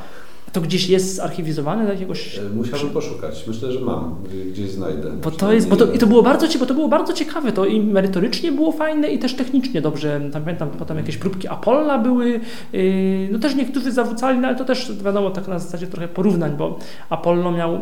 To 0.53 0.61
gdzieś 0.61 0.89
jest 0.89 1.15
zarchiwizowane 1.15 1.85
do 1.85 1.91
jakiegoś... 1.91 2.37
E, 2.37 2.41
Musiałbym 2.55 2.89
poszukać. 2.89 3.47
Myślę, 3.47 3.71
że 3.71 3.79
mam. 3.79 4.15
Gdzieś 4.51 4.71
znajdę. 4.71 5.11
Bo 5.23 5.31
to 5.31 5.53
jest, 5.53 5.69
bo 5.69 5.75
to, 5.75 5.91
i 5.91 5.97
to 5.97 6.07
było 6.07 6.23
bardzo, 6.23 6.59
bo 6.59 6.65
to 6.65 6.73
było 6.73 6.87
bardzo 6.87 7.13
ciekawe, 7.13 7.51
to 7.51 7.65
i 7.65 7.81
merytorycznie 7.81 8.51
było 8.51 8.71
fajne 8.71 9.07
i 9.07 9.19
też 9.19 9.33
technicznie 9.35 9.81
dobrze, 9.81 10.21
tam 10.33 10.43
pamiętam 10.43 10.69
potem 10.69 10.97
jakieś 10.97 11.17
próbki 11.17 11.47
Apolla 11.47 11.97
były, 11.97 12.39
yy, 12.73 13.29
no 13.31 13.39
też 13.39 13.55
niektórzy 13.55 13.91
zawrócali, 13.91 14.39
no 14.39 14.47
ale 14.47 14.57
to 14.57 14.65
też 14.65 14.91
wiadomo 15.03 15.29
tak 15.29 15.47
na 15.47 15.59
zasadzie 15.59 15.87
trochę 15.87 16.07
porównań, 16.07 16.57
bo 16.57 16.79
Apollo 17.09 17.51
miał 17.51 17.79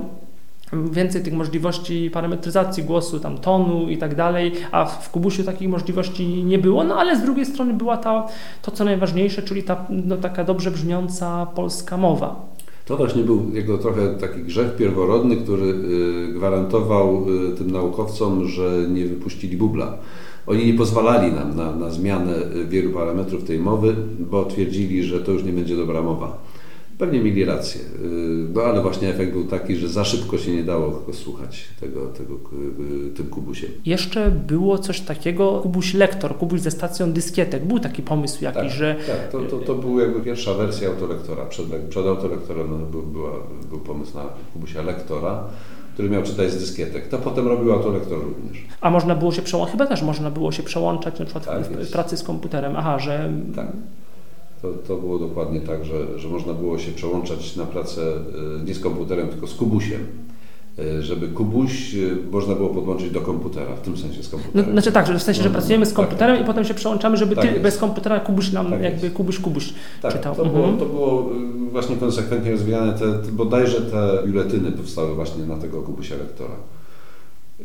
więcej 0.92 1.24
tych 1.24 1.34
możliwości 1.34 2.10
parametryzacji 2.14 2.84
głosu, 2.84 3.20
tam 3.20 3.38
tonu 3.38 3.90
i 3.90 3.98
tak 3.98 4.16
dalej, 4.16 4.52
a 4.72 4.86
w 4.86 5.06
w 5.06 5.10
Kubusiu 5.10 5.44
takich 5.44 5.70
możliwości 5.70 6.44
nie 6.44 6.60
było, 6.60 6.84
no 6.84 6.96
ale 6.96 7.16
z 7.16 7.22
drugiej 7.22 7.46
strony 7.46 7.74
była 7.74 7.98
ta, 7.98 8.28
to 8.62 8.72
co 8.72 8.84
najważniejsze, 8.84 9.42
czyli 9.42 9.64
ta 9.64 9.86
no, 9.90 10.18
taka 10.18 10.44
dobrze 10.44 10.72
brzmiąca 10.72 11.46
polska 11.46 11.98
mowa. 11.98 12.55
To 12.86 12.98
właśnie 12.98 13.24
był 13.24 13.52
jego 13.54 13.78
trochę 13.78 14.16
taki 14.16 14.42
grzech 14.42 14.76
pierworodny, 14.76 15.38
który 15.38 15.66
y, 15.66 16.34
gwarantował 16.34 17.26
y, 17.52 17.58
tym 17.58 17.72
naukowcom, 17.72 18.48
że 18.48 18.86
nie 18.90 19.06
wypuścili 19.06 19.58
bubla. 19.58 19.98
Oni 20.48 20.66
nie 20.66 20.74
pozwalali 20.74 21.32
nam 21.32 21.56
na, 21.56 21.76
na 21.76 21.90
zmianę 21.90 22.34
y, 22.56 22.66
wielu 22.66 22.92
parametrów 22.92 23.44
tej 23.44 23.60
mowy, 23.60 23.96
bo 24.20 24.46
twierdzili, 24.46 25.04
że 25.04 25.22
to 25.22 25.32
już 25.32 25.44
nie 25.44 25.52
będzie 25.52 25.76
dobra 25.76 26.02
mowa. 26.02 26.38
Pewnie 26.98 27.20
mieli 27.20 27.46
rację, 27.46 27.82
y, 27.82 28.08
no 28.54 28.62
ale 28.62 28.82
właśnie 28.82 29.10
efekt 29.10 29.32
był 29.32 29.46
taki, 29.46 29.76
że 29.76 29.88
za 29.90 30.04
szybko 30.04 30.38
się 30.38 30.52
nie 30.52 30.64
dało 30.64 30.92
go 31.08 31.14
słuchać 31.14 31.64
tego, 31.80 32.08
tego 32.08 32.34
y, 32.34 33.14
tym 33.14 33.26
kubusiem. 33.28 33.70
Jeszcze 33.86 34.32
było 34.32 34.78
coś 34.78 35.02
takiego, 35.02 35.60
Kubuś 35.64 35.94
Lektor, 35.94 36.38
Kubuś 36.38 36.60
ze 36.60 36.72
stacją 36.72 37.12
dyskietek. 37.12 37.66
Był 37.66 37.80
taki 37.80 38.02
pomysł 38.02 38.44
jakiś, 38.44 38.62
Tak, 38.62 38.72
że 38.72 38.96
tak 39.08 39.32
to, 39.32 39.40
to, 39.42 39.58
to 39.58 39.76
był 39.76 40.00
jakby 40.00 40.22
pierwsza 40.22 40.54
wersja 40.54 40.90
autolektora. 40.90 41.46
Przed, 41.46 41.66
przed 41.90 42.08
autolektorem 42.08 42.68
no, 42.72 42.78
był, 42.86 43.02
była, 43.02 43.32
był 43.70 43.80
pomysł 43.80 44.16
na 44.16 44.24
kubusia 44.54 44.82
lektora, 44.82 45.44
który 45.94 46.10
miał 46.10 46.24
czytać 46.24 46.52
z 46.52 46.58
dyskietek. 46.58 47.08
To 47.08 47.18
potem 47.18 47.48
robił 47.48 47.74
autolektor 47.74 48.20
również. 48.20 48.58
A 48.82 48.90
można 48.90 49.16
było 49.16 49.32
się 49.32 49.42
przełączać, 49.42 49.72
chyba 49.72 49.86
też 49.86 50.02
można 50.02 50.32
było 50.32 50.52
się 50.52 50.64
przełączać 50.64 51.20
na 51.20 51.26
przykład 51.26 51.46
Tak, 51.46 51.64
w, 51.64 51.88
w 51.88 51.92
pracy 51.92 52.18
z 52.18 52.24
komputerem. 52.24 52.74
Aha, 52.76 53.00
że 53.00 53.34
Tak. 53.56 53.68
To, 54.62 54.72
to 54.88 54.98
było 54.98 55.20
dokładnie 55.20 55.60
tak, 55.62 55.86
że, 55.86 56.20
że 56.20 56.28
można 56.28 56.54
było 56.54 56.78
się 56.80 56.92
przełączać 56.92 57.56
na 57.56 57.66
pracę 57.66 58.02
y, 58.62 58.66
nie 58.66 58.74
z 58.76 58.80
komputerem, 58.80 59.28
tylko 59.28 59.48
z 59.48 59.54
kubusiem. 59.56 60.02
Y, 60.80 61.04
Żeby 61.04 61.28
kubuś 61.28 61.96
y, 61.96 62.18
można 62.32 62.56
było 62.56 62.70
podłączyć 62.70 63.12
do 63.12 63.22
komputera, 63.22 63.76
w 63.76 63.82
tym 63.82 63.98
sensie 63.98 64.24
z 64.24 64.32
no, 64.32 64.38
komputerem. 64.40 64.72
znaczy 64.72 64.92
tak, 64.92 65.08
że 65.08 65.20
w 65.20 65.24
sensie, 65.24 65.44
że 65.44 65.50
No, 65.50 65.54
pracujemy 65.56 65.86
z 65.86 65.90
tak, 65.90 65.96
komputerem 65.96 66.36
tak. 66.36 66.44
i 66.44 66.48
potem 66.48 66.66
się 66.66 66.74
przełączamy, 66.74 67.18
żeby 67.18 67.36
Tak 67.36 67.54
ty 67.54 67.60
bez 67.60 67.78
komputera 67.78 68.20
Kubuś 68.20 68.52
nam 68.52 68.70
Tak 68.70 68.82
jakby 68.82 69.04
jest. 69.06 69.16
Kubuś 69.16 69.40
Kubuś 69.40 69.74
Tak, 70.02 70.14
czytał. 70.14 70.36
to, 70.36 70.44
Mhm. 70.46 70.64
było, 70.76 70.78
to 70.88 70.94
było 70.94 71.30
właśnie 71.72 71.96
konsekwentnie 71.96 72.52
rozwijane. 72.52 72.94
Te, 72.94 73.00
te, 73.14 73.32
bodajże 73.32 73.82
te 73.82 74.24
biuletyny 74.28 74.72
powstały 74.72 75.16
właśnie 75.16 75.46
na 75.46 75.58
tego 75.58 75.82
kubusia 75.82 76.16
lektora. 76.16 76.56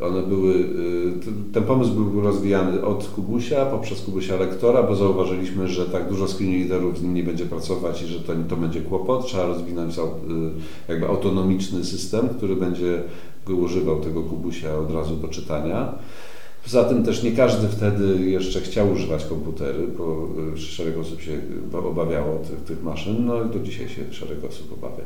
One 0.00 0.22
były, 0.22 0.54
y, 0.54 1.52
ten 1.52 1.62
pomysł 1.62 1.92
był 1.92 2.20
rozwijany 2.20 2.84
od 2.84 3.08
Kubusia 3.08 3.66
poprzez 3.66 4.00
Kubusia 4.00 4.36
lektora, 4.36 4.82
bo 4.82 4.94
zauważyliśmy, 4.94 5.68
że 5.68 5.86
tak 5.86 6.08
dużo 6.08 6.28
screen 6.28 6.52
readerów 6.52 6.98
z 6.98 7.02
nim 7.02 7.14
nie 7.14 7.22
będzie 7.22 7.46
pracować 7.46 8.02
i 8.02 8.06
że 8.06 8.20
to, 8.20 8.32
to 8.48 8.56
będzie 8.56 8.80
kłopot. 8.80 9.26
Trzeba 9.26 9.46
rozwinąć 9.46 9.98
y, 9.98 10.00
jakby 10.88 11.08
autonomiczny 11.08 11.84
system, 11.84 12.28
który 12.28 12.56
będzie 12.56 13.02
używał 13.48 14.00
tego 14.00 14.22
Kubusia 14.22 14.78
od 14.78 14.90
razu 14.90 15.16
do 15.16 15.28
czytania. 15.28 15.94
Poza 16.64 16.84
tym 16.84 17.04
też 17.04 17.22
nie 17.22 17.32
każdy 17.32 17.68
wtedy 17.68 18.30
jeszcze 18.30 18.60
chciał 18.60 18.92
używać 18.92 19.24
komputery, 19.24 19.86
bo 19.98 20.28
y, 20.54 20.58
szereg 20.58 20.98
osób 20.98 21.20
się 21.20 21.40
obawiało 21.72 22.38
tych, 22.38 22.64
tych 22.64 22.82
maszyn, 22.82 23.26
no 23.26 23.44
i 23.44 23.48
do 23.48 23.58
dzisiaj 23.58 23.88
się 23.88 24.12
szereg 24.12 24.44
osób 24.44 24.72
obawia. 24.72 25.04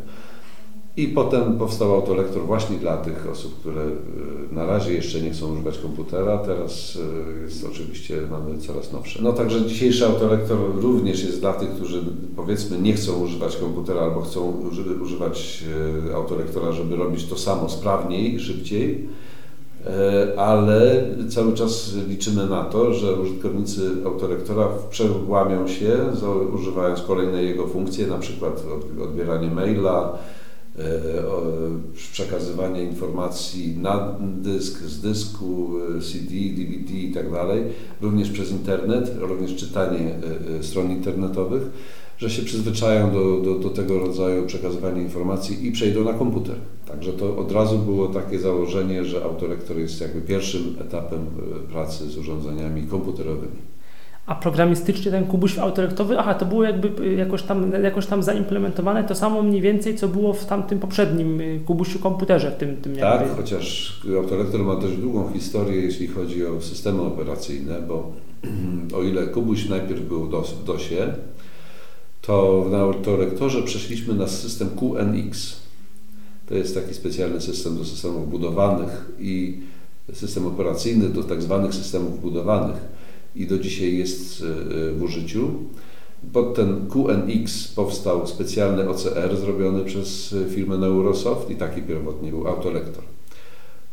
I 0.96 1.08
potem 1.08 1.58
powstał 1.58 1.94
autolektor 1.94 2.42
właśnie 2.42 2.76
dla 2.76 2.96
tych 2.96 3.26
osób, 3.32 3.60
które 3.60 3.82
y, 3.82 4.54
na 4.54 4.66
razie 4.66 4.92
jeszcze 4.92 5.20
nie 5.20 5.30
chcą 5.30 5.52
używać 5.52 5.78
komputera, 5.78 6.38
teraz 6.38 6.96
y, 6.96 7.42
jest 7.42 7.66
oczywiście, 7.72 8.14
mamy 8.30 8.58
coraz 8.58 8.92
nowsze. 8.92 9.22
No 9.22 9.32
także 9.32 9.62
dzisiejszy 9.66 10.06
autolektor 10.06 10.58
również 10.76 11.24
jest 11.24 11.40
dla 11.40 11.52
tych, 11.52 11.70
którzy 11.70 12.02
powiedzmy 12.36 12.80
nie 12.80 12.92
chcą 12.92 13.20
używać 13.20 13.56
komputera 13.56 14.00
albo 14.00 14.20
chcą 14.20 14.52
uży, 14.70 14.82
używać 15.02 15.64
y, 16.08 16.14
autolektora, 16.14 16.72
żeby 16.72 16.96
robić 16.96 17.24
to 17.24 17.38
samo 17.38 17.68
sprawniej 17.68 18.40
szybciej. 18.40 19.08
E, 19.86 20.38
ale 20.40 21.04
cały 21.28 21.52
czas 21.52 21.94
liczymy 22.08 22.46
na 22.46 22.64
to, 22.64 22.94
że 22.94 23.12
użytkownicy 23.12 23.90
autolektora 24.04 24.68
przełamią 24.90 25.68
się, 25.68 25.96
używając 26.54 27.00
kolejne 27.02 27.42
jego 27.42 27.66
funkcje, 27.66 28.06
na 28.06 28.18
przykład 28.18 28.52
od- 28.76 29.02
odbieranie 29.02 29.50
maila, 29.50 30.18
e, 30.78 30.82
przekazywanie 32.12 32.82
informacji 32.82 33.76
na 33.78 34.18
dysk, 34.20 34.82
z 34.82 35.00
dysku, 35.00 35.70
e, 35.98 36.00
CD, 36.00 36.34
DVD 36.56 36.92
i 36.92 37.12
tak 37.12 37.26
również 38.00 38.30
przez 38.30 38.50
internet, 38.50 39.12
również 39.18 39.56
czytanie 39.56 40.14
e, 40.58 40.62
stron 40.62 40.90
internetowych, 40.90 41.62
że 42.18 42.30
się 42.30 42.42
przyzwyczają 42.42 43.12
do, 43.12 43.40
do, 43.40 43.58
do 43.58 43.70
tego 43.70 43.98
rodzaju 43.98 44.46
przekazywania 44.46 45.02
informacji 45.02 45.66
i 45.66 45.72
przejdą 45.72 46.04
na 46.04 46.12
komputer. 46.12 46.56
Także 46.86 47.12
to 47.12 47.36
od 47.36 47.52
razu 47.52 47.78
było 47.78 48.08
takie 48.08 48.38
założenie, 48.38 49.04
że 49.04 49.24
autolektor 49.24 49.78
jest 49.78 50.00
jakby 50.00 50.20
pierwszym 50.20 50.76
etapem 50.80 51.26
pracy 51.72 52.10
z 52.10 52.18
urządzeniami 52.18 52.82
komputerowymi. 52.82 53.73
A 54.26 54.34
programistycznie 54.34 55.10
ten 55.10 55.26
Kubuś 55.26 55.58
autolektowy, 55.58 56.18
aha, 56.18 56.34
to 56.34 56.46
było 56.46 56.64
jakby 56.64 57.04
y, 57.04 57.14
jakoś 57.14 57.42
tam, 57.42 57.72
jakoś 57.84 58.06
tam 58.06 58.22
zaimplementowane 58.22 59.04
to 59.04 59.14
samo 59.14 59.42
mniej 59.42 59.60
więcej, 59.60 59.96
co 59.96 60.08
było 60.08 60.32
w 60.32 60.44
tamtym 60.44 60.78
poprzednim 60.78 61.40
y, 61.40 61.60
Kubusiu 61.66 61.98
komputerze, 61.98 62.50
w 62.50 62.56
tym, 62.56 62.76
tym 62.76 62.96
Tak, 62.96 63.20
jakby. 63.20 63.36
chociaż 63.36 64.00
autolektor 64.18 64.60
ma 64.60 64.76
dość 64.76 64.96
długą 64.96 65.32
historię, 65.32 65.80
jeśli 65.80 66.06
chodzi 66.06 66.46
o 66.46 66.60
systemy 66.60 67.02
operacyjne, 67.02 67.82
bo 67.88 68.12
o 68.98 69.02
ile 69.02 69.26
Kubuś 69.26 69.68
najpierw 69.68 70.02
był 70.08 70.24
w 70.26 70.64
DOSie, 70.64 71.14
to 72.22 72.66
na 72.70 72.78
autolektorze 72.78 73.62
przeszliśmy 73.62 74.14
na 74.14 74.28
system 74.28 74.68
QNX. 74.68 75.56
To 76.48 76.54
jest 76.54 76.74
taki 76.74 76.94
specjalny 76.94 77.40
system 77.40 77.76
do 77.78 77.84
systemów 77.84 78.30
budowanych 78.30 79.10
i 79.18 79.60
system 80.12 80.46
operacyjny 80.46 81.08
do 81.08 81.24
tak 81.24 81.42
zwanych 81.42 81.74
systemów 81.74 82.20
budowanych 82.20 82.93
i 83.36 83.46
do 83.46 83.58
dzisiaj 83.58 83.96
jest 83.96 84.42
e, 84.42 84.92
w 84.92 85.02
użyciu. 85.02 85.50
Pod 86.32 86.54
ten 86.54 86.86
QNX 86.86 87.68
powstał 87.68 88.26
specjalny 88.26 88.88
OCR 88.88 89.36
zrobiony 89.36 89.84
przez 89.84 90.34
firmę 90.50 90.78
Neurosoft 90.78 91.50
i 91.50 91.56
taki 91.56 91.82
pierwotnie 91.82 92.30
był 92.30 92.48
autolektor. 92.48 93.04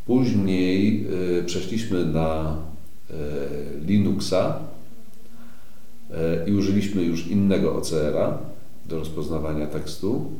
Później 0.05 1.05
e, 1.39 1.43
przeszliśmy 1.43 2.05
na 2.05 2.57
e, 3.09 3.13
Linuxa 3.85 4.59
e, 6.11 6.49
i 6.49 6.53
użyliśmy 6.53 7.03
już 7.03 7.27
innego 7.27 7.75
OCR-a 7.75 8.37
do 8.85 8.99
rozpoznawania 8.99 9.67
tekstu. 9.67 10.31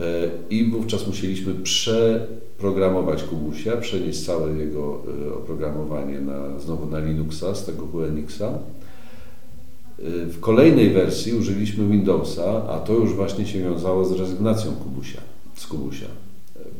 E, 0.00 0.30
I 0.50 0.64
wówczas 0.64 1.06
musieliśmy 1.06 1.54
przeprogramować 1.54 3.22
Kubusia, 3.22 3.76
przenieść 3.76 4.26
całe 4.26 4.56
jego 4.56 5.02
e, 5.28 5.34
oprogramowanie 5.34 6.20
na, 6.20 6.58
znowu 6.58 6.86
na 6.86 6.98
Linuxa 6.98 7.54
z 7.54 7.64
tego 7.64 7.86
QNX-a. 7.86 8.48
E, 8.48 10.26
W 10.26 10.40
kolejnej 10.40 10.90
wersji 10.90 11.32
użyliśmy 11.32 11.88
Windowsa, 11.88 12.68
a 12.68 12.78
to 12.78 12.92
już 12.92 13.14
właśnie 13.14 13.46
się 13.46 13.60
wiązało 13.60 14.04
z 14.04 14.12
rezygnacją 14.12 14.72
Kubusia, 14.72 15.20
z 15.54 15.66
Kubusia. 15.66 16.06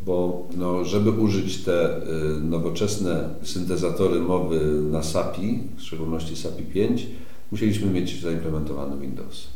Bo 0.07 0.49
no, 0.57 0.85
żeby 0.85 1.11
użyć 1.11 1.65
te 1.65 2.01
nowoczesne 2.43 3.29
syntezatory 3.43 4.21
mowy 4.21 4.61
na 4.91 5.03
SAPI, 5.03 5.59
w 5.77 5.83
szczególności 5.83 6.37
SAPI 6.37 6.63
5, 6.63 7.07
musieliśmy 7.53 7.91
mieć 7.91 8.23
zaimplementowany 8.23 9.01
Windows. 9.01 9.47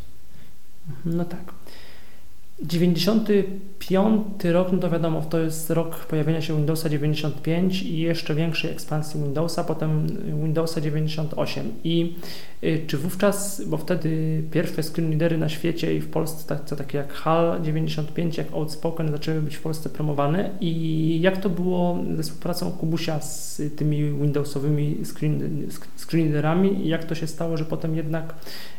No 1.04 1.24
tak. 1.24 1.52
95 2.62 4.44
rok, 4.44 4.72
no 4.72 4.78
to 4.78 4.90
wiadomo, 4.90 5.22
to 5.22 5.38
jest 5.38 5.70
rok 5.70 6.06
pojawienia 6.06 6.42
się 6.42 6.56
Windowsa 6.56 6.88
95 6.88 7.82
i 7.82 7.98
jeszcze 7.98 8.34
większej 8.34 8.70
ekspansji 8.70 9.20
Windowsa, 9.20 9.64
potem 9.64 10.06
Windowsa 10.42 10.80
98. 10.80 11.72
I 11.84 12.14
czy 12.86 12.98
wówczas, 12.98 13.62
bo 13.66 13.76
wtedy 13.76 14.42
pierwsze 14.50 14.82
screenreadery 14.82 15.38
na 15.38 15.48
świecie 15.48 15.96
i 15.96 16.00
w 16.00 16.08
Polsce, 16.08 16.48
tak, 16.48 16.64
co 16.64 16.76
takie 16.76 16.98
jak 16.98 17.12
HAL 17.12 17.62
95, 17.62 18.38
jak 18.38 18.52
Outspoken 18.52 19.10
zaczęły 19.10 19.40
być 19.40 19.56
w 19.56 19.62
Polsce 19.62 19.90
promowane. 19.90 20.50
I 20.60 21.20
jak 21.20 21.36
to 21.36 21.50
było 21.50 21.98
ze 22.16 22.22
współpracą 22.22 22.70
Kubusia 22.72 23.20
z 23.20 23.62
tymi 23.76 24.04
Windowsowymi 24.04 24.96
screen, 25.04 25.66
screenreaderami? 25.96 26.86
I 26.86 26.88
jak 26.88 27.04
to 27.04 27.14
się 27.14 27.26
stało, 27.26 27.56
że 27.56 27.64
potem 27.64 27.96
jednak 27.96 28.34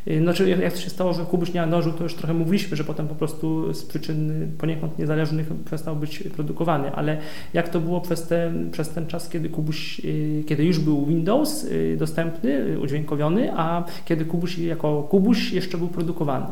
y, 0.08 0.20
znaczy, 0.20 0.50
jak 0.50 0.74
to 0.74 0.80
się 0.80 0.90
stało, 0.90 1.14
że 1.14 1.26
Kubuś 1.26 1.54
nie 1.54 1.62
nadążył, 1.62 1.94
to 1.94 2.04
już 2.04 2.16
trochę 2.16 2.34
mówiliśmy, 2.34 2.78
że 2.78 2.84
potem 2.84 3.08
po 3.08 3.16
prostu 3.16 3.74
z 3.74 3.86
przyczyn 3.86 4.52
poniekąd 4.58 5.00
niezależnych 5.00 5.48
przestał 5.66 5.96
być 5.96 6.24
produkowany, 6.36 6.92
ale 6.92 7.18
jak 7.54 7.70
to 7.70 7.80
było 7.80 8.02
przez 8.02 8.28
ten, 8.28 8.72
przez 8.72 8.90
ten 8.90 9.08
czas, 9.08 9.30
kiedy 9.30 9.50
Kubuś, 9.50 10.00
y, 10.00 10.44
kiedy 10.48 10.66
już 10.66 10.80
był 10.80 11.06
Windows 11.06 11.64
y, 11.64 11.96
dostępny, 12.00 12.52
y, 12.52 12.80
udźwiękowiony, 12.80 13.54
a 13.54 13.75
kiedy 14.06 14.26
Kubuś 14.26 14.58
jako 14.58 15.04
Kubuś 15.04 15.52
jeszcze 15.52 15.78
był 15.78 15.88
produkowany? 15.88 16.46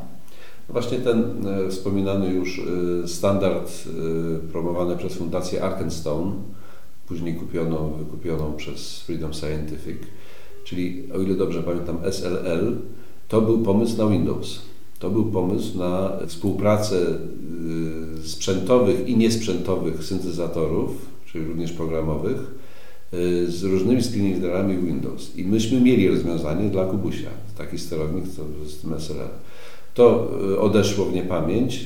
Właśnie 0.70 1.00
ten 1.00 1.48
e, 1.48 1.70
wspominany 1.70 2.34
już 2.34 2.60
e, 2.60 3.08
standard 3.08 3.72
e, 3.72 4.52
promowany 4.52 4.98
przez 4.98 5.14
Fundację 5.14 5.64
Arkenstone, 5.64 6.32
później 7.08 7.36
kupioną, 7.36 7.94
wykupioną 7.94 8.54
przez 8.54 9.00
Freedom 9.00 9.34
Scientific, 9.34 9.98
czyli 10.64 11.12
o 11.16 11.20
ile 11.20 11.36
dobrze 11.36 11.64
pamiętam 11.64 11.98
SLL, 12.12 12.78
to 13.28 13.42
był 13.42 13.60
pomysł 13.60 13.98
na 13.98 14.08
Windows. 14.08 14.60
To 15.00 15.10
był 15.10 15.26
pomysł 15.26 15.78
na 15.78 16.12
współpracę 16.28 16.96
sprzętowych 18.24 19.08
i 19.08 19.18
niesprzętowych 19.18 20.04
syntezatorów, 20.04 20.92
czyli 21.26 21.46
również 21.46 21.72
programowych, 21.72 22.38
z 23.48 23.64
różnymi 23.64 24.04
screenreaderami 24.04 24.78
Windows. 24.78 25.38
I 25.38 25.44
myśmy 25.44 25.82
mieli 25.82 26.08
rozwiązanie 26.08 26.70
dla 26.70 26.86
Kubusia, 26.86 27.30
taki 27.58 27.80
sterownik 27.80 28.26
to 28.36 28.70
z 28.70 28.78
tym 28.78 28.94
SLL. 29.00 29.28
To 29.94 30.32
y, 30.52 30.60
odeszło 30.60 31.06
w 31.06 31.14
niepamięć. 31.14 31.86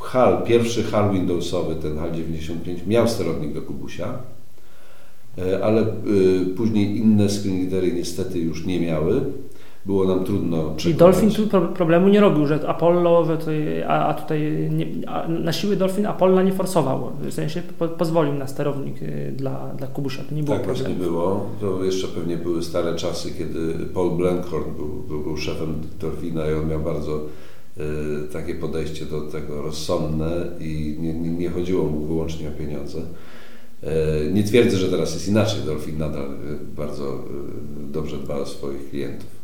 HAL, 0.00 0.42
pierwszy 0.46 0.82
HAL 0.82 1.12
Windowsowy, 1.12 1.74
ten 1.74 1.98
HAL 1.98 2.12
95, 2.12 2.86
miał 2.86 3.08
sterownik 3.08 3.52
do 3.52 3.62
Kubusia, 3.62 4.18
ale 5.62 5.86
później 6.56 6.96
inne 6.96 7.28
screenreadery 7.28 7.92
niestety 7.92 8.38
już 8.38 8.66
nie 8.66 8.80
miały 8.80 9.20
było 9.86 10.04
nam 10.04 10.24
trudno. 10.24 10.74
Czyli 10.76 10.94
Dolphin 10.94 11.30
tu 11.30 11.48
problemu 11.74 12.08
nie 12.08 12.20
robił, 12.20 12.46
że 12.46 12.68
Apollo, 12.68 13.26
a, 13.88 14.06
a, 14.06 14.14
tutaj 14.14 14.68
nie, 14.70 15.08
a 15.08 15.28
na 15.28 15.52
siły 15.52 15.76
Dolphin 15.76 16.06
Apollo 16.06 16.42
nie 16.42 16.52
forsował, 16.52 17.12
w 17.20 17.32
sensie 17.32 17.62
po, 17.78 17.88
pozwolił 17.88 18.34
na 18.34 18.46
sterownik 18.46 19.02
y, 19.02 19.32
dla, 19.36 19.68
dla 19.78 19.86
Kubusia, 19.86 20.22
to 20.28 20.34
nie 20.34 20.42
było 20.42 20.56
Tak 20.56 20.64
problemu. 20.66 20.88
właśnie 20.94 21.06
było, 21.06 21.46
to 21.60 21.84
jeszcze 21.84 22.08
pewnie 22.08 22.36
były 22.36 22.62
stare 22.62 22.94
czasy, 22.94 23.30
kiedy 23.38 23.74
Paul 23.94 24.10
Blankhorn 24.16 24.74
był, 24.76 24.88
był, 25.08 25.20
był 25.20 25.36
szefem 25.36 25.74
Dolphina 26.00 26.50
i 26.50 26.54
on 26.54 26.68
miał 26.68 26.80
bardzo 26.80 27.20
y, 27.78 27.82
takie 28.32 28.54
podejście 28.54 29.04
do 29.06 29.20
tego 29.20 29.62
rozsądne 29.62 30.30
i 30.60 30.96
nie, 31.00 31.14
nie, 31.14 31.30
nie 31.30 31.50
chodziło 31.50 31.84
mu 31.84 32.00
wyłącznie 32.06 32.48
o 32.48 32.52
pieniądze. 32.52 32.98
Y, 32.98 34.32
nie 34.32 34.44
twierdzę, 34.44 34.76
że 34.76 34.88
teraz 34.88 35.14
jest 35.14 35.28
inaczej. 35.28 35.60
Dolphin 35.66 35.98
nadal 35.98 36.24
y, 36.26 36.76
bardzo 36.76 37.18
dobrze 37.92 38.16
dba 38.16 38.34
o 38.36 38.46
swoich 38.46 38.90
klientów. 38.90 39.41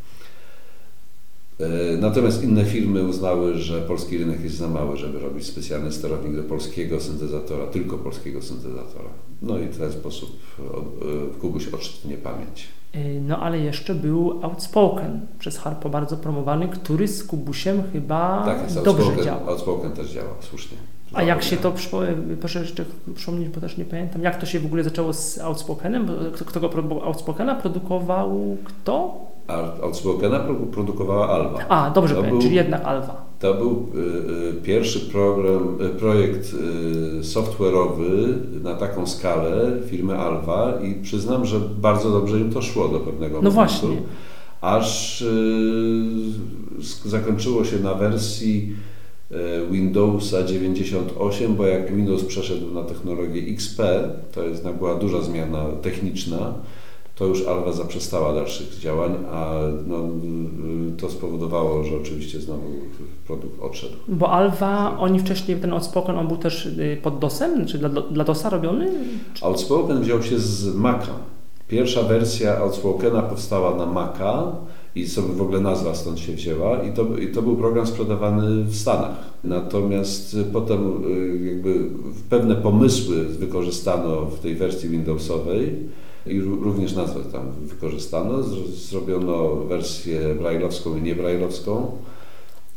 E, 1.60 1.96
natomiast 1.96 2.44
inne 2.44 2.64
firmy 2.64 3.02
uznały, 3.04 3.54
że 3.54 3.82
polski 3.82 4.18
rynek 4.18 4.44
jest 4.44 4.56
za 4.56 4.68
mały, 4.68 4.96
żeby 4.96 5.18
robić 5.18 5.46
specjalny 5.46 5.92
sterownik 5.92 6.36
do 6.36 6.42
polskiego 6.42 7.00
syntezatora, 7.00 7.66
tylko 7.66 7.98
polskiego 7.98 8.42
syntezatora. 8.42 9.08
No 9.42 9.58
i 9.58 9.66
w 9.66 9.78
ten 9.78 9.92
sposób 9.92 10.40
e, 10.58 11.40
Kubuś 11.40 11.68
odszedł 11.68 12.16
pamięć. 12.22 12.68
E, 12.92 13.20
no 13.20 13.38
ale 13.38 13.58
jeszcze 13.58 13.94
był 13.94 14.40
Outspoken 14.42 15.26
przez 15.38 15.58
Harpo 15.58 15.88
bardzo 15.88 16.16
promowany, 16.16 16.68
który 16.68 17.08
z 17.08 17.24
Kubusiem 17.24 17.82
chyba 17.92 18.42
tak, 18.44 18.62
jest 18.62 18.82
dobrze 18.82 19.02
outspoken, 19.02 19.24
działa. 19.24 19.46
Outspoken 19.46 19.92
też 19.92 20.10
działa, 20.10 20.30
słusznie. 20.40 20.76
A 21.12 21.22
jak 21.22 21.42
się 21.42 21.56
to, 21.56 21.72
proszę 22.40 22.60
jeszcze 22.60 22.84
przypomnieć, 23.14 23.48
bo 23.48 23.60
też 23.60 23.76
nie 23.76 23.84
pamiętam, 23.84 24.22
jak 24.22 24.40
to 24.40 24.46
się 24.46 24.60
w 24.60 24.66
ogóle 24.66 24.84
zaczęło 24.84 25.12
z 25.12 25.38
Outspokenem? 25.38 26.10
Kto, 26.34 26.44
kto 26.44 26.60
go 26.60 27.02
Outspokena 27.04 27.54
produkował? 27.54 28.56
Kto? 28.64 29.28
Outspokena 29.82 30.40
produkowała 30.72 31.28
Alva. 31.28 31.58
A, 31.68 31.90
dobrze 31.90 32.14
to 32.14 32.20
powiem, 32.20 32.34
był, 32.34 32.42
czyli 32.42 32.54
jednak 32.54 32.84
Alva. 32.84 33.28
To 33.38 33.54
był 33.54 33.86
y, 33.94 33.98
y, 34.48 34.62
pierwszy 34.62 35.00
program, 35.00 35.78
y, 35.80 35.88
projekt 35.88 36.54
y, 36.54 37.24
software'owy 37.24 38.34
na 38.62 38.74
taką 38.74 39.06
skalę 39.06 39.72
firmy 39.86 40.18
Alva 40.18 40.72
i 40.82 40.94
przyznam, 41.02 41.46
że 41.46 41.60
bardzo 41.60 42.10
dobrze 42.10 42.40
im 42.40 42.52
to 42.52 42.62
szło 42.62 42.88
do 42.88 43.00
pewnego 43.00 43.42
no 43.42 43.50
momentu. 43.50 43.54
Właśnie. 43.54 44.02
Aż 44.60 45.22
y, 45.22 45.28
zakończyło 47.04 47.64
się 47.64 47.78
na 47.78 47.94
wersji 47.94 48.76
Windowsa 49.70 50.42
98, 50.42 51.56
bo 51.56 51.66
jak 51.66 51.96
Windows 51.96 52.24
przeszedł 52.24 52.74
na 52.74 52.82
technologię 52.82 53.42
XP, 53.52 53.82
to 54.34 54.42
jest, 54.42 54.68
była 54.68 54.94
duża 54.94 55.22
zmiana 55.22 55.64
techniczna, 55.82 56.54
to 57.18 57.24
już 57.26 57.46
Alva 57.46 57.72
zaprzestała 57.72 58.34
dalszych 58.34 58.78
działań, 58.78 59.14
a 59.32 59.54
no, 59.86 59.98
to 61.00 61.10
spowodowało, 61.10 61.84
że 61.84 61.96
oczywiście 61.96 62.40
znowu 62.40 62.62
produkt 63.26 63.62
odszedł. 63.62 63.94
Bo 64.08 64.30
Alva, 64.30 64.98
oni 64.98 65.20
wcześniej, 65.20 65.56
ten 65.56 65.72
Outspoken, 65.72 66.18
on 66.18 66.28
był 66.28 66.36
też 66.36 66.66
y, 66.66 66.98
pod 67.02 67.18
DOSem, 67.18 67.66
czy 67.66 67.78
dla, 67.78 67.88
dla 67.88 68.24
DOSa 68.24 68.50
robiony? 68.50 68.90
Outspoken 69.42 70.00
wziął 70.00 70.22
się 70.22 70.38
z 70.38 70.74
Maca. 70.74 71.12
Pierwsza 71.68 72.02
wersja 72.02 72.58
Outspokena 72.58 73.22
powstała 73.22 73.74
na 73.76 73.86
Maca 73.86 74.52
i 74.94 75.06
sobie 75.08 75.34
w 75.34 75.42
ogóle 75.42 75.60
nazwa 75.60 75.94
stąd 75.94 76.20
się 76.20 76.32
wzięła 76.32 76.82
i 76.82 76.92
to, 76.92 77.18
i 77.18 77.32
to 77.32 77.42
był 77.42 77.56
program 77.56 77.86
sprzedawany 77.86 78.64
w 78.64 78.76
Stanach. 78.76 79.16
Natomiast 79.44 80.36
potem 80.52 81.04
y, 81.04 81.44
jakby 81.44 81.90
pewne 82.30 82.54
pomysły 82.54 83.24
wykorzystano 83.24 84.24
w 84.24 84.38
tej 84.40 84.54
wersji 84.54 84.88
Windowsowej, 84.88 85.88
i 86.28 86.40
również 86.40 86.94
nazwę 86.94 87.20
tam 87.32 87.42
wykorzystano. 87.62 88.42
Zrobiono 88.90 89.54
wersję 89.54 90.20
brajlowską 90.34 90.96
i 90.96 91.02
niebrajlowską. 91.02 91.92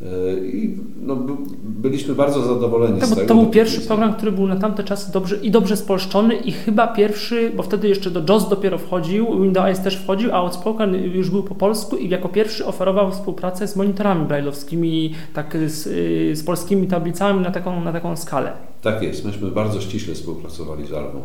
E, 0.02 0.46
I 0.46 0.78
no, 1.02 1.18
byliśmy 1.64 2.16
bardzo 2.16 2.42
zadowoleni 2.42 3.02
z 3.02 3.10
tego. 3.10 3.26
To 3.26 3.36
był 3.36 3.46
pierwszy 3.46 3.82
program, 3.82 4.14
który 4.14 4.32
był 4.32 4.48
na 4.48 4.56
tamte 4.56 4.84
czasy 4.84 5.12
dobrze 5.12 5.36
i 5.36 5.52
dobrze 5.52 5.78
spolszczony 5.78 6.36
i 6.36 6.52
chyba 6.52 6.88
pierwszy, 6.88 7.52
bo 7.56 7.64
wtedy 7.64 7.88
jeszcze 7.88 8.12
do 8.12 8.34
JOS 8.34 8.50
dopiero 8.50 8.78
wchodził, 8.78 9.42
Windows 9.42 9.80
też 9.80 9.98
wchodził, 9.98 10.32
a 10.32 10.36
Outspoken 10.36 10.96
już 10.96 11.30
był 11.30 11.44
po 11.44 11.56
polsku 11.56 11.98
i 11.98 12.10
jako 12.10 12.30
pierwszy 12.30 12.66
oferował 12.66 13.12
współpracę 13.12 13.68
z 13.68 13.76
monitorami 13.76 14.26
brajlowskimi, 14.26 15.14
tak 15.34 15.58
z, 15.68 15.88
y, 15.88 16.36
z 16.36 16.44
polskimi 16.44 16.88
tablicami 16.88 17.42
na 17.42 17.52
taką, 17.52 17.84
na 17.84 17.92
taką 17.92 18.16
skalę. 18.18 18.52
Tak 18.82 19.04
jest, 19.04 19.26
myśmy 19.26 19.52
bardzo 19.52 19.82
ściśle 19.82 20.14
współpracowali 20.14 20.88
z 20.88 20.94
Alwą 20.94 21.22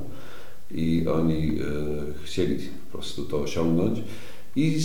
i 0.70 1.04
oni 1.08 1.48
e, 1.48 1.62
chcieli 2.24 2.56
po 2.92 2.98
prostu 2.98 3.24
to 3.24 3.40
osiągnąć. 3.40 3.98
I 4.56 4.78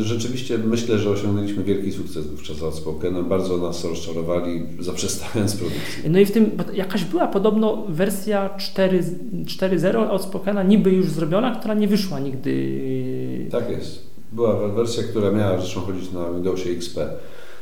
rzeczywiście 0.00 0.58
myślę, 0.58 0.98
że 0.98 1.10
osiągnęliśmy 1.10 1.64
wielki 1.64 1.92
sukces 1.92 2.26
wówczas 2.26 2.56
z 2.56 2.62
Outspokenem. 2.62 3.28
Bardzo 3.28 3.56
nas 3.56 3.84
rozczarowali, 3.84 4.62
zaprzestając 4.78 5.56
produkcji. 5.56 6.10
No 6.10 6.18
i 6.18 6.26
w 6.26 6.30
tym 6.30 6.50
jakaś 6.74 7.04
była 7.04 7.26
podobno 7.26 7.86
wersja 7.88 8.50
4.0 8.58 9.96
Outspokena 9.96 10.62
niby 10.62 10.90
już 10.90 11.10
zrobiona, 11.10 11.56
która 11.56 11.74
nie 11.74 11.88
wyszła 11.88 12.20
nigdy. 12.20 13.48
Tak 13.50 13.70
jest. 13.70 14.06
Była 14.32 14.68
wersja, 14.68 15.02
która 15.02 15.30
miała 15.30 15.60
zresztą 15.60 15.80
chodzić 15.80 16.12
na 16.12 16.32
Windowsie 16.32 16.70
XP. 16.70 16.98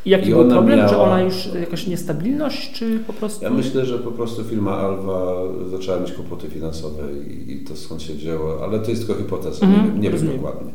I 0.05 0.11
jaki 0.11 0.29
I 0.29 0.31
był 0.31 0.49
problem? 0.49 0.79
Miała... 0.79 0.91
Czy 0.91 0.97
ona 0.97 1.23
już 1.23 1.49
jakaś 1.61 1.87
niestabilność, 1.87 2.73
czy 2.73 2.99
po 3.07 3.13
prostu... 3.13 3.45
Ja 3.45 3.51
myślę, 3.51 3.87
że 3.87 3.99
po 3.99 4.11
prostu 4.11 4.45
firma 4.45 4.73
Alva 4.73 5.43
zaczęła 5.71 6.01
mieć 6.01 6.13
kłopoty 6.13 6.49
finansowe 6.49 7.03
i, 7.29 7.53
i 7.53 7.65
to 7.65 7.77
skąd 7.77 8.03
się 8.03 8.15
wzięło, 8.15 8.65
ale 8.65 8.79
to 8.81 8.91
jest 8.91 9.07
tylko 9.07 9.23
hipoteza, 9.23 9.67
-hmm, 9.67 9.95
nie, 9.95 10.01
nie 10.01 10.11
wiem 10.11 10.37
dokładnie. 10.37 10.73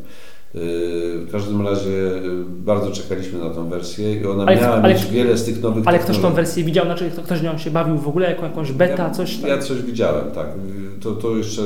Y, 0.56 1.26
w 1.28 1.32
każdym 1.32 1.62
razie 1.62 1.90
y, 1.90 2.46
bardzo 2.48 2.92
czekaliśmy 2.92 3.40
na 3.40 3.50
tą 3.50 3.70
wersję 3.70 4.22
i 4.22 4.26
ona 4.26 4.46
ale, 4.46 4.56
miała 4.56 4.76
ale, 4.76 4.94
mieć 4.94 5.06
wiele 5.06 5.38
z 5.38 5.46
tych 5.46 5.62
nowych 5.62 5.88
Ale 5.88 6.00
ktoś 6.00 6.18
tą 6.18 6.34
wersję 6.34 6.64
widział, 6.64 6.86
znaczy 6.86 7.12
ktoś 7.24 7.42
nią 7.42 7.58
się 7.58 7.72
bawił 7.72 7.98
w 7.98 8.08
ogóle, 8.08 8.30
jako 8.30 8.44
jakąś 8.44 8.72
beta, 8.72 9.04
ja, 9.04 9.10
coś? 9.10 9.40
Ja 9.40 9.58
coś 9.58 9.82
widziałem, 9.82 10.32
tak. 10.32 10.48
To, 11.02 11.12
to 11.12 11.38
jeszcze 11.38 11.62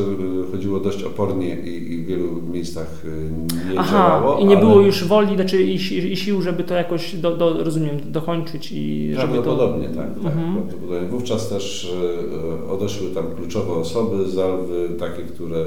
chodziło 0.51 0.79
dość 0.79 1.03
opornie 1.03 1.59
i, 1.59 1.93
i 1.93 1.97
w 1.97 2.05
wielu 2.05 2.41
miejscach 2.41 3.05
y, 3.05 3.71
nie 3.71 3.79
Aha, 3.79 3.91
działało. 3.91 4.39
i 4.39 4.45
nie 4.45 4.57
ale... 4.57 4.65
było 4.65 4.81
już 4.81 5.03
woli, 5.03 5.35
znaczy 5.35 5.63
i, 5.63 5.75
i 6.11 6.17
sił, 6.17 6.41
żeby 6.41 6.63
to 6.63 6.73
jakoś, 6.73 7.15
do, 7.15 7.37
do, 7.37 7.63
rozumiem, 7.63 7.97
dokończyć 8.05 8.71
i 8.71 9.13
żeby 9.13 9.33
Prawdopodobnie, 9.33 9.87
to... 9.87 9.95
tak. 9.95 10.07
tak 10.07 10.25
mhm. 10.25 10.53
prawdopodobnie. 10.53 11.07
Wówczas 11.09 11.49
też 11.49 11.93
odeszły 12.69 13.09
tam 13.09 13.25
kluczowe 13.35 13.73
osoby 13.73 14.29
z 14.29 14.37
Alwy, 14.37 14.89
takie, 14.99 15.21
które 15.23 15.65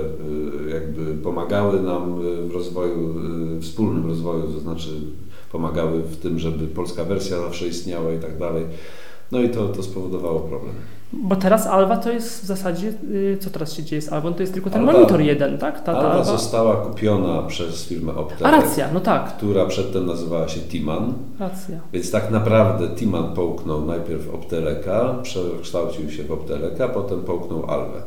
jakby 0.73 1.15
pomagały 1.23 1.83
nam 1.83 2.21
w 2.49 2.55
rozwoju 2.55 3.06
Y, 3.06 3.06
wspólnym 3.61 4.07
rozwoju, 4.07 4.53
to 4.53 4.61
znaczy 4.61 4.91
pomagały 5.53 6.03
w 6.03 6.17
tym, 6.17 6.39
żeby 6.39 6.67
polska 6.67 7.05
wersja 7.05 7.41
zawsze 7.41 7.69
istniała 7.69 8.13
i 8.13 8.19
tak 8.19 8.39
dalej. 8.39 8.67
No 9.33 9.41
i 9.41 9.49
to, 9.49 9.69
to 9.69 9.83
spowodowało 9.83 10.41
problem. 10.41 10.75
Bo 11.13 11.37
teraz 11.37 11.67
Alva 11.67 11.97
to 11.97 12.13
jest 12.13 12.43
w 12.43 12.47
zasadzie, 12.47 12.93
y, 13.13 13.39
co 13.41 13.51
teraz 13.51 13.73
się 13.73 13.83
dzieje 13.83 14.03
z 14.03 14.13
Alvą? 14.13 14.35
To 14.35 14.41
jest 14.43 14.53
tylko 14.53 14.71
ten 14.71 14.81
Alva, 14.81 14.93
monitor 14.93 15.21
jeden, 15.21 15.59
tak? 15.59 15.81
Ta, 15.81 15.93
ta 15.93 15.99
Alva, 15.99 16.11
Alva, 16.11 16.25
została 16.25 16.77
kupiona 16.77 17.43
przez 17.43 17.85
firmę 17.85 18.15
Optelec. 18.15 18.43
A 18.43 18.51
racja, 18.51 18.89
no 18.95 19.01
tak. 19.01 19.37
Która 19.37 19.67
przedtem 19.67 20.07
nazywała 20.07 20.49
się 20.49 20.61
Timan. 20.61 21.15
Racja. 21.39 21.81
Więc 21.93 22.11
tak 22.11 22.31
naprawdę 22.31 22.89
Timan 22.89 23.35
połknął 23.35 23.87
najpierw 23.87 24.35
Opteleka, 24.35 25.15
przekształcił 25.23 26.11
się 26.11 26.25
w 26.25 26.33
Opteleka, 26.33 26.89
potem 26.89 27.21
połknął 27.21 27.71
Alvę. 27.71 28.03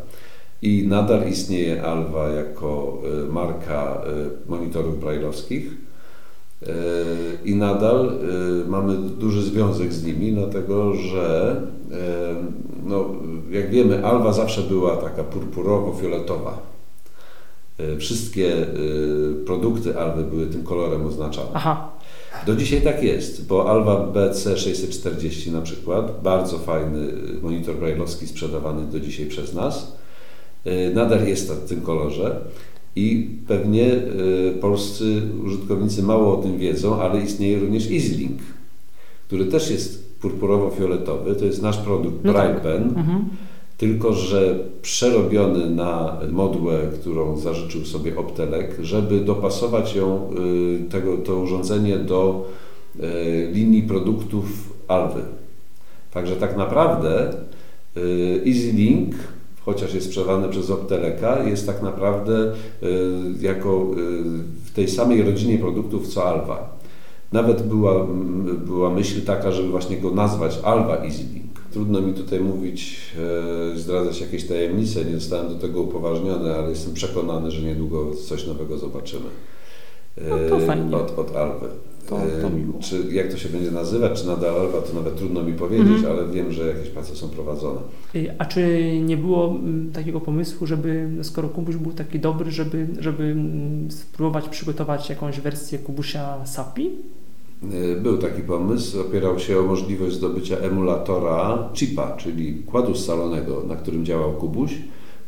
I 0.62 0.88
nadal 0.88 1.28
istnieje 1.30 1.84
Alva 1.84 2.30
jako 2.30 2.98
e, 3.04 3.32
marka 3.32 4.02
e, 4.48 4.50
monitorów 4.50 5.00
brajlowskich. 5.00 5.72
E, 6.64 6.74
I 7.46 7.56
nadal 7.56 8.12
mamy 8.68 8.98
duży 8.98 9.44
związek 9.44 9.94
z 9.94 10.04
nimi, 10.04 10.32
dlatego 10.32 10.94
że, 10.94 11.56
no, 12.86 13.06
jak 13.52 13.70
wiemy, 13.70 14.06
Alva 14.06 14.34
zawsze 14.34 14.62
była 14.62 14.98
taka 14.98 15.24
purpurowo-fioletowa. 15.24 16.52
Wszystkie 18.00 18.68
produkty 19.46 20.00
Alwy 20.00 20.24
były 20.24 20.48
tym 20.48 20.64
kolorem 20.64 21.06
oznaczane. 21.06 21.50
Aha. 21.54 21.90
Do 22.46 22.56
dzisiaj 22.56 22.82
tak 22.82 23.04
jest, 23.04 23.48
bo 23.48 23.70
Alwa 23.72 24.08
BC640 24.14 25.52
na 25.52 25.62
przykład, 25.62 26.22
bardzo 26.24 26.58
fajny 26.58 27.08
monitor 27.42 27.76
brailleowski 27.76 28.28
sprzedawany 28.28 28.92
do 28.92 29.00
dzisiaj 29.00 29.26
przez 29.26 29.54
nas, 29.54 29.99
nadal 30.94 31.28
jest 31.28 31.52
w 31.52 31.70
tym 31.70 31.82
kolorze 31.82 32.42
i 32.96 33.30
pewnie 33.48 33.94
y, 33.94 34.54
polscy 34.62 35.22
użytkownicy 35.46 36.04
mało 36.04 36.40
o 36.40 36.42
tym 36.42 36.58
wiedzą, 36.58 37.02
ale 37.02 37.22
istnieje 37.22 37.60
również 37.60 37.92
EasyLink, 37.92 38.40
który 39.28 39.46
też 39.46 39.72
jest 39.72 40.20
purpurowo-fioletowy, 40.22 41.36
to 41.40 41.46
jest 41.46 41.62
nasz 41.62 41.78
produkt 41.78 42.24
No 42.24 42.34
tak. 42.34 42.62
Pen, 42.62 42.94
tylko 43.78 44.14
że 44.14 44.60
przerobiony 44.82 45.70
na 45.70 46.18
modłę, 46.32 46.80
którą 47.00 47.38
zażyczył 47.38 47.86
sobie 47.86 48.18
Optelek, 48.18 48.78
żeby 48.82 49.20
dopasować 49.20 49.96
ją, 49.96 50.30
y, 50.86 50.90
tego, 50.90 51.18
to 51.18 51.36
urządzenie 51.36 51.98
do 51.98 52.46
y, 53.00 53.50
linii 53.54 53.84
produktów 53.84 54.74
Alwy. 54.88 55.22
Także 56.12 56.36
tak 56.36 56.58
naprawdę 56.58 57.34
y, 57.98 58.42
EasyLink, 58.48 59.16
chociaż 59.66 59.94
jest 59.94 60.08
sprzedawany 60.08 60.50
przez 60.50 60.70
Opteleka, 60.70 61.44
jest 61.44 61.66
tak 61.66 61.82
naprawdę 61.82 62.54
y, 62.84 62.88
jako 63.42 63.86
y, 63.98 64.66
w 64.66 64.72
tej 64.74 64.88
samej 64.88 65.22
rodzinie 65.22 65.58
produktów 65.58 66.08
co 66.08 66.26
Alwa. 66.26 66.80
Nawet 67.32 67.68
była, 67.68 68.02
m, 68.04 68.62
była 68.66 68.90
myśl 68.90 69.22
taka, 69.22 69.52
żeby 69.52 69.70
właśnie 69.70 69.98
go 69.98 70.12
nazwać 70.12 70.60
Alva 70.64 70.98
EasyLink. 70.98 71.50
Trudno 71.74 72.02
mi 72.02 72.14
tutaj 72.14 72.40
mówić, 72.40 73.00
e, 73.74 73.78
zdradzać 73.80 74.22
jakieś 74.22 74.48
tajemnice, 74.48 75.06
nie 75.06 75.14
zostałem 75.14 75.50
do 75.50 75.56
tego 75.56 75.82
upoważniony, 75.82 76.56
ale 76.56 76.70
jestem 76.70 76.94
przekonany, 76.94 77.52
że 77.52 77.62
niedługo 77.62 78.12
coś 78.28 78.48
nowego 78.48 78.78
zobaczymy. 78.78 79.30
E, 80.18 80.30
No 80.30 80.38
to 80.50 80.66
fajnie. 80.66 80.98
Od, 80.98 81.20
od 81.20 81.36
Alwy. 81.36 81.68
To- 82.10 82.16
to 82.42 82.48
E, 82.48 82.50
miło. 82.50 82.80
Czy, 82.80 83.04
jak 83.14 83.32
to 83.32 83.38
się 83.38 83.50
będzie 83.50 83.72
nazywać, 83.72 84.22
czy 84.22 84.28
nadal 84.28 84.56
Alva, 84.60 84.82
to 84.82 84.94
nawet 84.94 85.16
trudno 85.18 85.44
mi 85.44 85.54
powiedzieć, 85.54 85.88
Mhm. 85.88 86.18
ale 86.18 86.28
wiem, 86.34 86.52
że 86.52 86.68
jakieś 86.68 86.90
prace 86.90 87.16
są 87.16 87.30
prowadzone. 87.30 87.80
A 88.38 88.46
czy 88.46 88.92
nie 89.06 89.18
było 89.18 89.48
mm, 89.48 89.92
takiego 89.94 90.20
pomysłu, 90.22 90.68
żeby, 90.68 91.10
skoro 91.22 91.50
Kubuś 91.50 91.76
był 91.76 91.92
taki 91.92 92.20
dobry, 92.20 92.52
żeby, 92.52 92.88
żeby 93.00 93.24
mm, 93.24 93.92
spróbować 93.92 94.50
przygotować 94.50 95.10
jakąś 95.10 95.40
wersję 95.40 95.80
Kubusia 95.80 96.46
SAPI? 96.46 96.90
Y, 97.74 98.02
Był 98.02 98.18
taki 98.18 98.42
pomysł, 98.42 99.02
opierał 99.02 99.40
się 99.40 99.60
o 99.60 99.64
możliwość 99.64 100.16
zdobycia 100.16 100.58
emulatora 100.58 101.70
chipa, 101.74 102.12
czyli 102.18 102.54
kładu 102.56 102.96
scalonego, 102.96 103.64
na 103.68 103.76
którym 103.76 104.06
działał 104.06 104.32
Kubuś, 104.34 104.76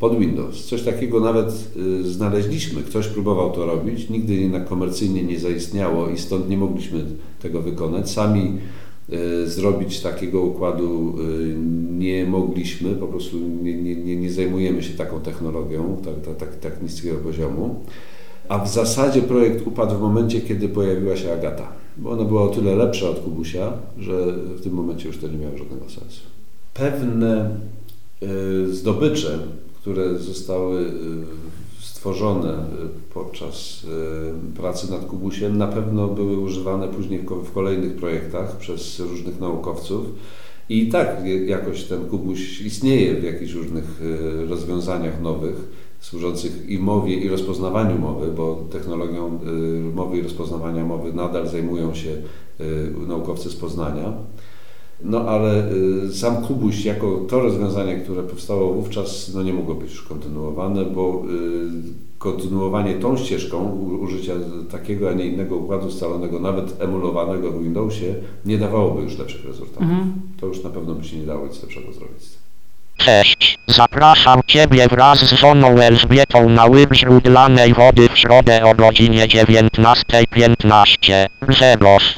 pod 0.02 0.20
Windows. 0.20 0.66
Coś 0.66 0.82
takiego 0.82 1.20
nawet 1.20 1.68
y, 1.78 2.12
znaleźliśmy, 2.12 2.84
ktoś 2.84 3.08
próbował 3.08 3.52
to 3.52 3.66
robić, 3.66 4.10
nigdy 4.10 4.36
jednak 4.36 4.68
komercyjnie 4.68 5.24
nie 5.24 5.40
zaistniało 5.40 6.10
i 6.10 6.18
stąd 6.18 6.50
nie 6.50 6.58
mogliśmy 6.58 7.06
tego 7.42 7.62
wykonać. 7.62 8.12
Sami 8.12 8.58
y, 9.10 9.50
zrobić 9.50 10.00
takiego 10.00 10.42
układu 10.42 11.16
y, 11.20 11.56
nie 12.00 12.26
mogliśmy, 12.26 12.96
po 12.96 13.08
prostu 13.08 13.38
nie, 13.64 13.74
nie, 13.96 14.16
nie, 14.16 14.32
zajmujemy 14.32 14.84
się 14.84 14.94
taką 14.94 15.20
technologią, 15.20 15.98
tak, 16.06 16.26
tak, 16.26 16.36
tak, 16.36 16.60
tak 16.60 16.84
niskiego 16.84 17.18
poziomu. 17.18 17.76
A 18.50 18.66
w 18.66 18.74
zasadzie 18.74 19.22
projekt 19.22 19.68
upadł 19.68 19.96
w 19.96 20.02
momencie, 20.02 20.42
kiedy 20.42 20.70
pojawiła 20.70 21.16
się 21.16 21.34
Agata, 21.34 21.68
bo 21.98 22.10
ona 22.12 22.24
była 22.24 22.44
o 22.44 22.48
tyle 22.48 22.76
lepsza 22.76 23.10
od 23.10 23.20
Kubusia, 23.20 23.74
że 24.00 24.34
w 24.34 24.62
tym 24.62 24.74
momencie 24.74 25.08
już 25.08 25.18
to 25.18 25.28
nie 25.28 25.38
miało 25.38 25.58
żadnego 25.58 25.90
sensu. 25.90 26.22
Pewne 26.74 27.50
zdobycze, 28.72 29.40
które 29.82 30.20
zostały 30.20 30.82
y, 30.82 30.90
stworzone 31.82 32.50
y, 32.54 33.14
podczas 33.14 33.84
y, 34.54 34.58
pracy 34.58 34.92
nad 34.92 35.06
Kubusiem, 35.06 35.58
na 35.58 35.68
pewno 35.68 36.08
były 36.08 36.40
używane 36.40 36.88
później 36.88 37.20
w 37.20 37.26
ko- 37.26 37.36
w 37.42 37.52
kolejnych 37.52 37.96
projektach 37.96 38.58
przez 38.58 39.00
różnych 39.00 39.40
naukowców. 39.40 40.06
I 40.70 40.88
tak 40.90 41.18
jakoś 41.48 41.84
ten 41.84 42.06
Kubuś 42.06 42.62
istnieje 42.62 43.16
w 43.16 43.24
jakichś 43.24 43.54
różnych 43.54 44.02
rozwiązaniach 44.50 45.22
nowych 45.22 45.56
służących 46.00 46.70
i 46.70 46.80
mowie, 46.80 47.16
i 47.16 47.30
rozpoznawaniu 47.30 48.00
mowy, 48.00 48.32
bo 48.32 48.64
technologią 48.72 49.40
mowy 49.96 50.18
i 50.18 50.22
rozpoznawania 50.22 50.86
mowy 50.86 51.14
nadal 51.14 51.48
zajmują 51.50 51.94
się 51.94 52.16
naukowcy 53.08 53.50
z 53.50 53.56
Poznania. 53.56 54.14
No 55.04 55.28
ale 55.28 55.72
y, 56.08 56.14
sam 56.14 56.36
Kubuś 56.36 56.86
jako 56.86 57.20
to 57.30 57.40
rozwiązanie, 57.40 57.96
które 57.96 58.24
powstało 58.24 58.74
wówczas, 58.74 59.32
no 59.34 59.44
nie 59.44 59.54
mogło 59.54 59.76
być 59.76 59.92
już 59.92 60.02
kontynuowane, 60.02 60.86
bo 60.86 61.24
y, 61.30 61.32
kontynuowanie 62.18 62.94
tą 62.94 63.18
ścieżką 63.18 63.72
użycia 64.02 64.34
takiego, 64.72 65.10
a 65.10 65.14
nie 65.14 65.26
innego 65.26 65.56
układu 65.56 65.92
scalonego, 65.92 66.40
nawet 66.40 66.82
emulowanego 66.82 67.52
w 67.52 67.64
Windowsie, 67.64 68.16
nie 68.46 68.58
dawałoby 68.58 69.02
już 69.02 69.18
lepszych 69.18 69.46
rezultatów. 69.46 69.88
To 70.40 70.48
już 70.48 70.64
na 70.64 70.70
pewno 70.70 70.96
by 70.96 71.04
się 71.04 71.18
nie 71.18 71.26
dało 71.26 71.48
nic 71.48 71.64
lepszego 71.64 71.94
zrobić. 71.94 72.24
Cześć, 72.98 73.58
zapraszam 73.68 74.42
Ciebie 74.48 74.88
wraz 74.88 75.20
z 75.20 75.34
żoną 75.34 75.68
Elżbietą 75.68 76.50
na 76.50 76.66
łyb 76.66 76.94
źródlanej 76.94 77.74
wody 77.74 78.10
w 78.10 78.18
środę 78.18 78.66
o 78.66 78.76
godzinie 78.76 79.28
19.15. 79.28 81.28
Grzegorz. 81.42 82.18